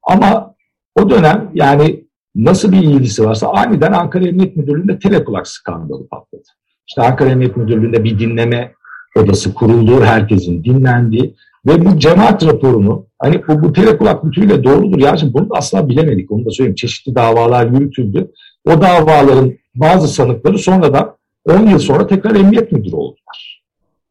Ama 0.03 0.55
o 0.95 1.09
dönem 1.09 1.51
yani 1.53 2.03
nasıl 2.35 2.71
bir 2.71 2.77
ilgisi 2.77 3.25
varsa 3.25 3.47
aniden 3.47 3.91
Ankara 3.91 4.27
Emniyet 4.27 4.57
Müdürlüğü'nde 4.57 4.99
telekulak 4.99 5.47
skandalı 5.47 6.07
patladı. 6.07 6.43
İşte 6.87 7.01
Ankara 7.01 7.29
Emniyet 7.29 7.57
Müdürlüğü'nde 7.57 8.03
bir 8.03 8.19
dinleme 8.19 8.73
odası 9.17 9.53
kuruldu, 9.53 10.03
herkesin 10.03 10.63
dinlendiği 10.63 11.35
ve 11.65 11.85
bu 11.85 11.99
cemaat 11.99 12.45
raporunu 12.45 13.05
hani 13.19 13.47
bu, 13.47 13.63
bu 13.63 13.73
telekulak 13.73 14.25
bütünüyle 14.25 14.63
doğrudur 14.63 14.99
ya 14.99 15.17
şimdi 15.17 15.33
bunu 15.33 15.49
da 15.49 15.53
asla 15.55 15.89
bilemedik 15.89 16.31
onu 16.31 16.45
da 16.45 16.51
söyleyeyim. 16.51 16.75
Çeşitli 16.75 17.15
davalar 17.15 17.67
yürütüldü. 17.67 18.31
O 18.65 18.81
davaların 18.81 19.53
bazı 19.75 20.07
sanıkları 20.07 20.57
sonradan 20.57 21.15
10 21.45 21.67
yıl 21.67 21.79
sonra 21.79 22.07
tekrar 22.07 22.35
emniyet 22.35 22.71
müdürü 22.71 22.95
oldular. 22.95 23.63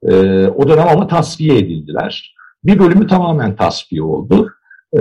Ee, 0.03 0.47
o 0.47 0.69
dönem 0.69 0.89
ama 0.89 1.07
tasfiye 1.07 1.59
edildiler. 1.59 2.35
Bir 2.65 2.79
bölümü 2.79 3.07
tamamen 3.07 3.57
tasfiye 3.57 4.03
oldu. 4.03 4.53
Ee, 4.99 5.01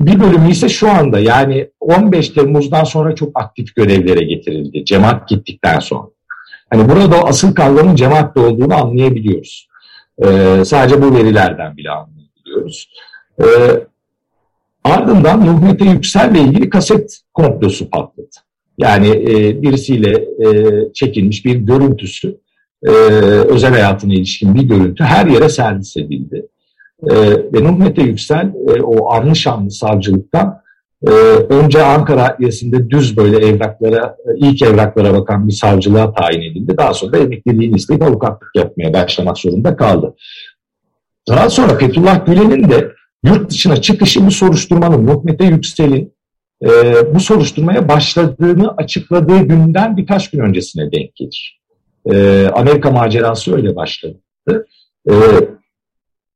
bir 0.00 0.20
bölümü 0.20 0.50
ise 0.50 0.68
şu 0.68 0.90
anda 0.90 1.18
yani 1.18 1.70
15 1.80 2.28
Temmuz'dan 2.28 2.84
sonra 2.84 3.14
çok 3.14 3.42
aktif 3.42 3.74
görevlere 3.74 4.24
getirildi. 4.24 4.84
Cemaat 4.84 5.28
gittikten 5.28 5.78
sonra. 5.78 6.08
Hani 6.70 6.88
burada 6.88 7.24
asıl 7.24 7.54
kavramın 7.54 7.96
cemaatte 7.96 8.40
olduğunu 8.40 8.74
anlayabiliyoruz. 8.74 9.68
Ee, 10.24 10.62
sadece 10.64 11.02
bu 11.02 11.14
verilerden 11.14 11.76
bile 11.76 11.90
anlayabiliyoruz. 11.90 12.90
Ee, 13.42 13.44
ardından 14.84 15.46
Nuh 15.46 15.92
Yüksel 15.92 16.30
ile 16.30 16.40
ilgili 16.40 16.70
kaset 16.70 17.20
komplosu 17.34 17.90
patladı. 17.90 18.28
Yani 18.78 19.08
e, 19.08 19.62
birisiyle 19.62 20.10
e, 20.46 20.48
çekilmiş 20.92 21.44
bir 21.44 21.54
görüntüsü, 21.54 22.40
e, 22.86 22.90
özel 23.48 23.70
hayatına 23.70 24.14
ilişkin 24.14 24.54
bir 24.54 24.62
görüntü 24.62 25.04
her 25.04 25.26
yere 25.26 25.48
servis 25.48 25.96
edildi. 25.96 26.46
E, 27.10 27.14
ve 27.30 27.64
Nuh 27.64 27.98
Yüksel 27.98 28.52
e, 28.68 28.82
o 28.82 29.12
anlı 29.12 29.36
şanlı 29.36 29.70
savcılıktan 29.70 30.60
e, 31.06 31.10
önce 31.48 31.82
Ankara 31.82 32.24
Adliyesi'nde 32.24 32.90
düz 32.90 33.16
böyle 33.16 33.46
evraklara, 33.46 34.16
ilk 34.36 34.62
evraklara 34.62 35.14
bakan 35.14 35.48
bir 35.48 35.52
savcılığa 35.52 36.14
tayin 36.14 36.50
edildi. 36.50 36.76
Daha 36.76 36.94
sonra 36.94 37.12
da 37.12 37.18
emekliliğini 37.18 38.04
avukatlık 38.04 38.50
yapmaya 38.54 38.92
başlamak 38.92 39.38
zorunda 39.38 39.76
kaldı. 39.76 40.14
Daha 41.28 41.50
sonra 41.50 41.78
Fethullah 41.78 42.26
Gülen'in 42.26 42.70
de 42.70 42.92
yurt 43.24 43.50
dışına 43.50 43.76
çıkışı 43.76 44.26
bu 44.26 44.30
soruşturmanın 44.30 45.06
Nuh 45.06 45.24
Yüksel'in 45.40 46.14
e, 46.62 46.68
bu 47.14 47.20
soruşturmaya 47.20 47.88
başladığını 47.88 48.74
açıkladığı 48.76 49.38
günden 49.38 49.96
birkaç 49.96 50.30
gün 50.30 50.40
öncesine 50.40 50.92
denk 50.92 51.16
gelir. 51.16 51.59
E, 52.06 52.46
Amerika 52.48 52.90
macerası 52.90 53.56
öyle 53.56 53.76
başladı. 53.76 54.16
E, 55.10 55.14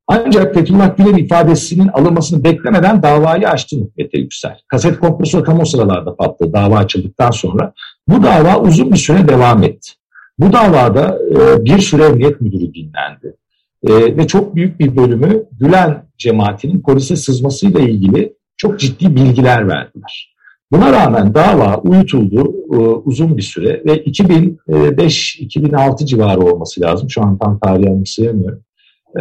ancak 0.07 0.55
Fethullah 0.55 0.96
Gülen 0.96 1.16
ifadesinin 1.16 1.88
alınmasını 1.88 2.44
beklemeden 2.44 3.03
davayı 3.03 3.48
açtı 3.48 3.77
Mete 3.98 4.18
Yüksel. 4.18 4.59
Kaset 4.68 4.98
komplosu 4.98 5.44
tam 5.44 5.61
o 5.61 5.64
sıralarda 5.64 6.16
patladı 6.16 6.53
dava 6.53 6.77
açıldıktan 6.77 7.31
sonra. 7.31 7.72
Bu 8.09 8.22
dava 8.22 8.61
uzun 8.61 8.92
bir 8.92 8.96
süre 8.96 9.29
devam 9.29 9.62
etti. 9.62 9.90
Bu 10.38 10.53
davada 10.53 11.18
e, 11.31 11.64
bir 11.64 11.79
süre 11.79 12.05
emniyet 12.05 12.40
müdürü 12.40 12.74
dinlendi. 12.74 13.37
E, 13.83 14.16
ve 14.16 14.27
çok 14.27 14.55
büyük 14.55 14.81
bir 14.81 14.96
bölümü 14.96 15.44
Gülen 15.53 16.05
cemaatinin 16.18 16.83
polise 16.83 17.16
sızmasıyla 17.16 17.81
ilgili 17.81 18.35
çok 18.57 18.81
ciddi 18.81 19.16
bilgiler 19.16 19.68
verdiler. 19.68 20.34
Buna 20.72 20.92
rağmen 20.92 21.35
dava 21.35 21.77
uyutuldu 21.77 22.55
e, 22.72 22.77
uzun 22.77 23.37
bir 23.37 23.42
süre 23.42 23.83
ve 23.87 24.05
2005-2006 24.05 26.07
civarı 26.07 26.40
olması 26.40 26.81
lazım. 26.81 27.11
Şu 27.11 27.22
an 27.22 27.38
tam 27.38 27.59
tarihi 27.59 27.88
anımsayamıyorum. 27.88 28.62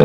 E, 0.00 0.04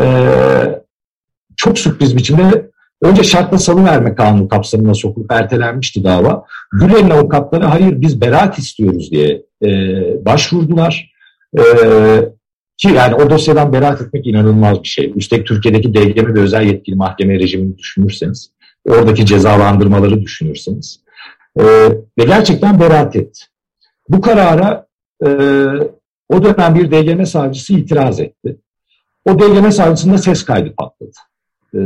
çok 1.56 1.78
sürpriz 1.78 2.16
biçimde 2.16 2.70
önce 3.02 3.24
şartla 3.24 3.58
salıverme 3.58 4.14
kanunu 4.14 4.48
kapsamına 4.48 4.94
sokulup 4.94 5.32
ertelenmişti 5.32 6.04
dava. 6.04 6.44
Gülen'in 6.72 7.10
avukatları 7.10 7.64
hayır 7.64 8.00
biz 8.00 8.20
beraat 8.20 8.58
istiyoruz 8.58 9.10
diye 9.10 9.42
e, 9.64 9.68
başvurdular. 10.24 11.12
E, 11.58 11.62
ki 12.76 12.88
yani 12.88 13.14
o 13.14 13.30
dosyadan 13.30 13.72
beraat 13.72 14.02
etmek 14.02 14.26
inanılmaz 14.26 14.82
bir 14.82 14.88
şey. 14.88 15.12
Üstelik 15.16 15.46
Türkiye'deki 15.46 15.94
DGM 15.94 16.34
ve 16.34 16.40
özel 16.40 16.66
yetkili 16.66 16.96
mahkeme 16.96 17.38
rejimini 17.38 17.78
düşünürseniz 17.78 18.50
oradaki 18.88 19.26
cezalandırmaları 19.26 20.22
düşünürseniz. 20.22 21.00
E, 21.58 21.64
ve 22.18 22.24
gerçekten 22.24 22.80
beraat 22.80 23.16
etti. 23.16 23.40
Bu 24.08 24.20
karara 24.20 24.86
e, 25.24 25.28
o 26.28 26.42
dönem 26.42 26.74
bir 26.74 26.90
DGM 26.90 27.24
savcısı 27.24 27.72
itiraz 27.72 28.20
etti. 28.20 28.56
O 29.24 29.38
DGM 29.38 29.70
savcısında 29.70 30.18
ses 30.18 30.44
kaydı 30.44 30.74
patladı. 30.76 31.10
E, 31.74 31.80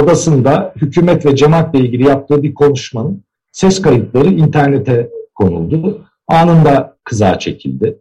odasında 0.00 0.72
hükümet 0.76 1.26
ve 1.26 1.36
cemaatle 1.36 1.78
ilgili 1.78 2.04
yaptığı 2.04 2.42
bir 2.42 2.54
konuşmanın 2.54 3.24
ses 3.52 3.82
kayıtları 3.82 4.28
internete 4.28 5.10
konuldu. 5.34 6.06
Anında 6.28 6.96
kıza 7.04 7.38
çekildi. 7.38 7.98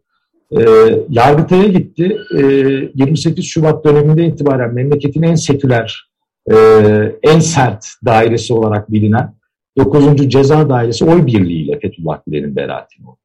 E, 0.51 0.61
Yargıtay'a 1.09 1.67
gitti. 1.67 2.17
E, 2.35 2.41
28 2.93 3.45
Şubat 3.45 3.85
döneminde 3.85 4.25
itibaren 4.25 4.73
memleketin 4.73 5.23
en 5.23 5.35
seküler 5.35 6.09
e, 6.51 6.55
en 7.23 7.39
sert 7.39 7.85
dairesi 8.05 8.53
olarak 8.53 8.91
bilinen 8.91 9.36
9. 9.77 10.29
Ceza 10.29 10.69
Dairesi 10.69 11.05
oy 11.05 11.25
birliğiyle 11.25 11.79
Fethullah 11.79 12.19
Gülen'in 12.27 12.55
beraatini 12.55 13.07
oldu. 13.07 13.17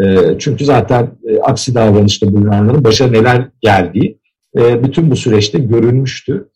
E, 0.00 0.38
çünkü 0.38 0.64
zaten 0.64 1.10
e, 1.28 1.40
aksi 1.40 1.74
davranışta 1.74 2.32
bulunanların 2.32 2.84
başa 2.84 3.06
neler 3.06 3.48
geldiği 3.60 4.18
e, 4.58 4.84
bütün 4.84 5.10
bu 5.10 5.16
süreçte 5.16 5.58
görülmüştü. 5.58 6.48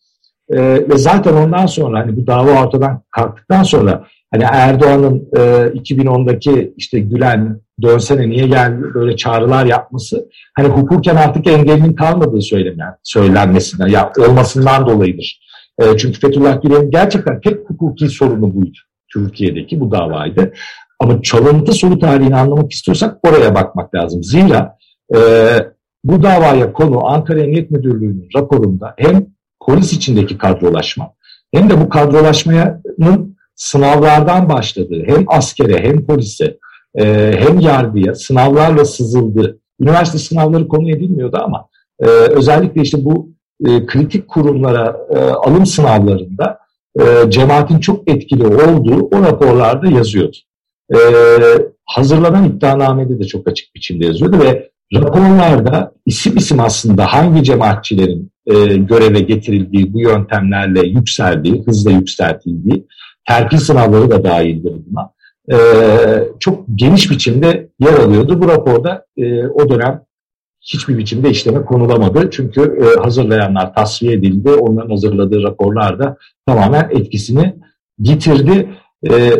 E, 0.49 0.59
ve 0.89 0.97
zaten 0.97 1.33
ondan 1.33 1.65
sonra 1.65 1.99
hani 1.99 2.17
bu 2.17 2.27
dava 2.27 2.63
ortadan 2.63 3.01
kalktıktan 3.11 3.63
sonra 3.63 4.05
hani 4.31 4.43
Erdoğan'ın 4.51 5.29
e, 5.35 5.39
2010'daki 5.79 6.73
işte 6.77 6.99
Gülen 6.99 7.61
dönsene 7.81 8.29
niye 8.29 8.47
geldi 8.47 8.83
böyle 8.93 9.15
çağrılar 9.15 9.65
yapması 9.65 10.29
hani 10.55 10.67
hukuken 10.67 11.15
artık 11.15 11.47
engelinin 11.47 11.93
kalmadığı 11.93 12.41
söylenen, 12.41 12.95
söylenmesinden 13.03 13.87
ya 13.87 14.11
olmasından 14.19 14.87
dolayıdır. 14.87 15.41
E, 15.79 15.97
çünkü 15.97 16.19
Fethullah 16.19 16.61
Gülen'in 16.61 16.91
gerçekten 16.91 17.41
tek 17.41 17.69
hukuki 17.69 18.09
sorunu 18.09 18.55
buydu. 18.55 18.77
Türkiye'deki 19.13 19.79
bu 19.79 19.91
davaydı. 19.91 20.53
Ama 20.99 21.21
çalıntı 21.21 21.73
soru 21.73 21.99
tarihini 21.99 22.35
anlamak 22.35 22.71
istiyorsak 22.71 23.27
oraya 23.27 23.55
bakmak 23.55 23.95
lazım. 23.95 24.23
Zira 24.23 24.77
e, 25.15 25.19
bu 26.03 26.23
davaya 26.23 26.73
konu 26.73 27.07
Ankara 27.07 27.39
Emniyet 27.39 27.71
Müdürlüğü'nün 27.71 28.29
raporunda 28.35 28.93
hem 28.97 29.25
polis 29.59 29.93
içindeki 29.93 30.37
kadrolaşma 30.37 31.13
hem 31.53 31.69
de 31.69 31.81
bu 31.81 31.89
kadrolaşmanın 31.89 33.37
sınavlardan 33.55 34.49
başladığı 34.49 35.03
hem 35.05 35.25
askere 35.27 35.83
hem 35.83 36.05
polise 36.05 36.57
e, 36.95 37.33
hem 37.39 37.59
yargıya 37.59 38.15
sınavlarla 38.15 38.85
sızıldı. 38.85 39.59
Üniversite 39.79 40.17
sınavları 40.17 40.67
konu 40.67 40.89
edilmiyordu 40.89 41.37
ama 41.43 41.67
e, 41.99 42.05
özellikle 42.07 42.81
işte 42.81 43.05
bu 43.05 43.29
e, 43.67 43.85
kritik 43.85 44.27
kurumlara 44.27 44.97
e, 45.15 45.17
alım 45.19 45.65
sınavlarında 45.65 46.59
e, 46.99 47.31
cemaatin 47.31 47.79
çok 47.79 48.09
etkili 48.09 48.47
olduğu 48.47 49.09
o 49.15 49.21
raporlarda 49.21 49.87
yazıyordu. 49.87 50.37
E, 50.93 50.97
hazırlanan 51.85 52.45
iddianamede 52.45 53.19
de 53.19 53.23
çok 53.23 53.47
açık 53.47 53.75
biçimde 53.75 54.05
yazıyordu 54.05 54.39
ve 54.39 54.69
raporlarda 54.93 55.91
isim 56.05 56.37
isim 56.37 56.59
aslında 56.59 57.05
hangi 57.05 57.43
cemaatçilerin 57.43 58.31
e, 58.45 58.53
göreve 58.77 59.19
getirildiği, 59.19 59.93
bu 59.93 60.01
yöntemlerle 60.01 60.87
yükseldiği, 60.87 61.63
hızla 61.65 61.91
yükseltildiği, 61.91 62.87
terfi 63.27 63.57
sınavları 63.57 64.11
da 64.11 64.23
dahildir 64.23 64.73
buna. 64.89 65.11
E, 65.51 65.57
çok 66.39 66.65
geniş 66.75 67.11
biçimde 67.11 67.69
yer 67.79 67.93
alıyordu. 67.93 68.41
Bu 68.41 68.47
raporda 68.47 69.05
e, 69.17 69.47
o 69.47 69.69
dönem 69.69 70.01
hiçbir 70.67 70.97
biçimde 70.97 71.29
işleme 71.29 71.65
konulamadı. 71.65 72.29
Çünkü 72.31 72.61
e, 72.61 73.01
hazırlayanlar 73.01 73.73
tasfiye 73.73 74.13
edildi. 74.13 74.51
Onların 74.51 74.89
hazırladığı 74.89 75.43
raporlar 75.43 75.99
da 75.99 76.17
tamamen 76.45 76.89
etkisini 76.91 77.55
yitirdi. 77.99 78.69
E, 79.09 79.33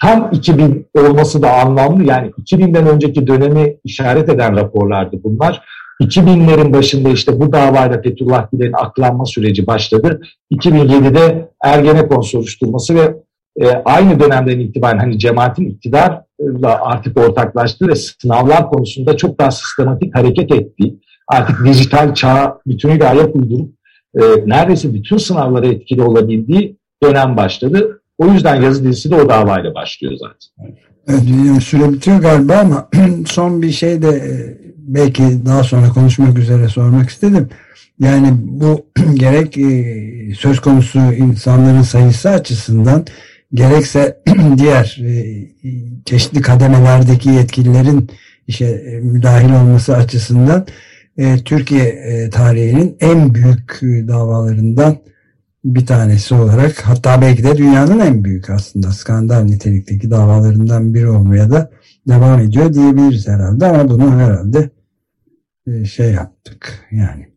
tam 0.00 0.30
2000 0.32 0.86
olması 0.98 1.42
da 1.42 1.52
anlamlı. 1.52 2.04
Yani 2.04 2.30
2000'den 2.30 2.86
önceki 2.86 3.26
dönemi 3.26 3.76
işaret 3.84 4.28
eden 4.28 4.56
raporlardı 4.56 5.16
bunlar. 5.24 5.62
2000'lerin 6.02 6.72
başında 6.72 7.08
işte 7.08 7.40
bu 7.40 7.52
davayla 7.52 8.02
Fethullah 8.02 8.46
Gülen'in 8.52 8.72
aklanma 8.72 9.24
süreci 9.24 9.66
başladı. 9.66 10.20
2007'de 10.52 11.50
Ergenekon 11.64 12.20
soruşturması 12.20 12.94
ve 12.94 13.14
e, 13.60 13.68
aynı 13.84 14.20
dönemden 14.20 14.58
itibaren 14.58 14.98
hani 14.98 15.18
cemaatin 15.18 15.70
iktidarla 15.70 16.24
artık 16.62 17.18
ortaklaştı 17.18 17.88
ve 17.88 17.94
sınavlar 17.94 18.70
konusunda 18.70 19.16
çok 19.16 19.40
daha 19.40 19.50
sistematik 19.50 20.14
hareket 20.16 20.52
etti. 20.52 20.94
Artık 21.28 21.64
dijital 21.64 22.14
çağa 22.14 22.58
bütünüyle 22.66 23.08
ayak 23.08 23.36
uydurup 23.36 23.72
e, 24.14 24.22
neredeyse 24.46 24.94
bütün 24.94 25.16
sınavlara 25.16 25.66
etkili 25.66 26.02
olabildiği 26.02 26.76
dönem 27.02 27.36
başladı. 27.36 28.02
O 28.18 28.26
yüzden 28.26 28.62
yazı 28.62 28.84
dizisi 28.84 29.10
de 29.10 29.14
o 29.14 29.28
davayla 29.28 29.74
başlıyor 29.74 30.12
zaten. 30.16 30.76
Evet, 31.08 31.62
süre 31.62 31.92
bitiyor 31.92 32.20
galiba 32.20 32.56
ama 32.56 32.88
son 33.26 33.62
bir 33.62 33.70
şey 33.70 34.02
de 34.02 34.08
e, 34.08 34.58
belki 34.76 35.22
daha 35.46 35.64
sonra 35.64 35.88
konuşmak 35.88 36.38
üzere 36.38 36.68
sormak 36.68 37.08
istedim. 37.08 37.48
Yani 38.00 38.28
bu 38.38 38.86
gerek 39.14 39.58
e, 39.58 40.34
söz 40.34 40.60
konusu 40.60 40.98
insanların 40.98 41.82
sayısı 41.82 42.28
açısından 42.28 43.04
gerekse 43.54 44.22
diğer 44.58 44.98
e, 45.04 45.44
çeşitli 46.04 46.40
kademelerdeki 46.40 47.28
yetkililerin 47.30 48.10
işe 48.46 49.00
müdahil 49.02 49.52
olması 49.52 49.96
açısından 49.96 50.66
Türkiye 51.44 52.30
tarihinin 52.30 52.96
en 53.00 53.34
büyük 53.34 53.80
davalarından 53.82 54.98
bir 55.64 55.86
tanesi 55.86 56.34
olarak 56.34 56.80
hatta 56.80 57.22
belki 57.22 57.44
de 57.44 57.56
dünyanın 57.56 58.00
en 58.00 58.24
büyük 58.24 58.50
aslında 58.50 58.92
skandal 58.92 59.42
nitelikteki 59.42 60.10
davalarından 60.10 60.94
biri 60.94 61.08
olmaya 61.08 61.50
da 61.50 61.70
devam 62.08 62.40
ediyor 62.40 62.74
diyebiliriz 62.74 63.28
herhalde 63.28 63.66
ama 63.66 63.88
bunu 63.88 64.20
herhalde 64.20 64.70
e, 65.66 65.84
şey 65.84 66.12
yaptık 66.12 66.86
yani. 66.90 67.28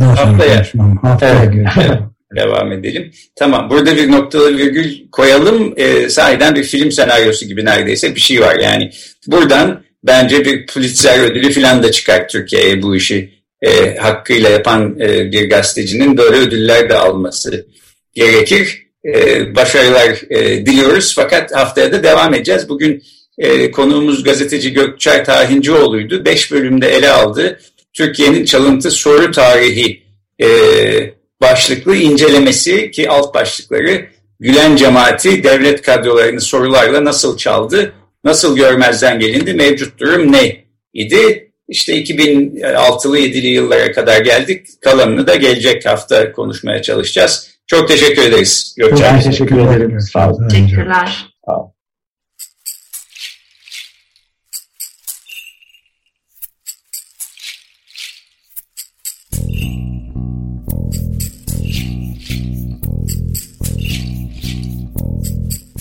Daha 0.00 0.16
sonra 0.16 0.32
haftaya, 0.32 0.54
konuşmam. 0.54 0.96
Haftaya 0.96 1.44
evet. 1.44 2.00
devam 2.36 2.72
edelim. 2.72 3.12
Tamam 3.36 3.70
burada 3.70 3.96
bir 3.96 4.10
noktalı 4.10 4.56
virgül 4.58 5.10
koyalım. 5.12 5.74
E, 5.76 6.08
sahiden 6.08 6.54
bir 6.54 6.64
film 6.64 6.92
senaryosu 6.92 7.46
gibi 7.46 7.64
neredeyse 7.64 8.14
bir 8.14 8.20
şey 8.20 8.40
var. 8.40 8.56
Yani 8.58 8.90
buradan 9.26 9.82
bence 10.04 10.44
bir 10.44 10.66
Pulitzer 10.66 11.30
ödülü 11.30 11.52
falan 11.52 11.82
da 11.82 11.92
çıkar 11.92 12.28
Türkiye'ye 12.28 12.82
bu 12.82 12.96
işi 12.96 13.30
e, 13.62 13.96
hakkıyla 13.96 14.50
yapan 14.50 15.00
e, 15.00 15.32
bir 15.32 15.50
gazetecinin 15.50 16.18
böyle 16.18 16.36
ödüller 16.36 16.90
de 16.90 16.94
alması 16.94 17.66
gerekir. 18.14 18.86
E, 19.04 19.54
başarılar 19.54 20.30
e, 20.30 20.66
diliyoruz 20.66 21.14
fakat 21.14 21.54
haftaya 21.54 21.92
da 21.92 22.02
devam 22.02 22.34
edeceğiz. 22.34 22.68
Bugün 22.68 23.02
e, 23.38 23.70
konuğumuz 23.70 24.24
gazeteci 24.24 24.72
Gökçay 24.72 25.24
Tahincioğlu'ydu. 25.24 26.24
Beş 26.24 26.52
bölümde 26.52 26.88
ele 26.88 27.10
aldı. 27.10 27.60
Türkiye'nin 27.92 28.44
çalıntı 28.44 28.90
soru 28.90 29.30
tarihi 29.30 30.02
e, 30.42 30.48
başlıklı 31.40 31.96
incelemesi 31.96 32.90
ki 32.90 33.10
alt 33.10 33.34
başlıkları 33.34 34.16
Gülen 34.40 34.76
cemaati 34.76 35.44
devlet 35.44 35.82
kadrolarını 35.82 36.40
sorularla 36.40 37.04
nasıl 37.04 37.36
çaldı, 37.36 37.92
nasıl 38.24 38.56
görmezden 38.56 39.20
gelindi, 39.20 39.54
mevcut 39.54 40.00
durum 40.00 40.32
ne 40.32 40.64
idi? 40.92 41.52
İşte 41.68 42.02
2006'lı 42.02 43.18
7'li 43.18 43.46
yıllara 43.46 43.92
kadar 43.92 44.20
geldik. 44.20 44.66
Kalanını 44.80 45.26
da 45.26 45.34
gelecek 45.34 45.86
hafta 45.86 46.32
konuşmaya 46.32 46.82
çalışacağız. 46.82 47.50
Çok 47.66 47.88
teşekkür 47.88 48.22
ederiz 48.22 48.74
Gökçen. 48.78 49.14
Çok 49.14 49.24
teşekkür 49.24 49.58
ederim. 49.58 50.00
Sağ 50.00 50.30
olun. 50.30 50.48
Teşekkürler. 50.48 51.26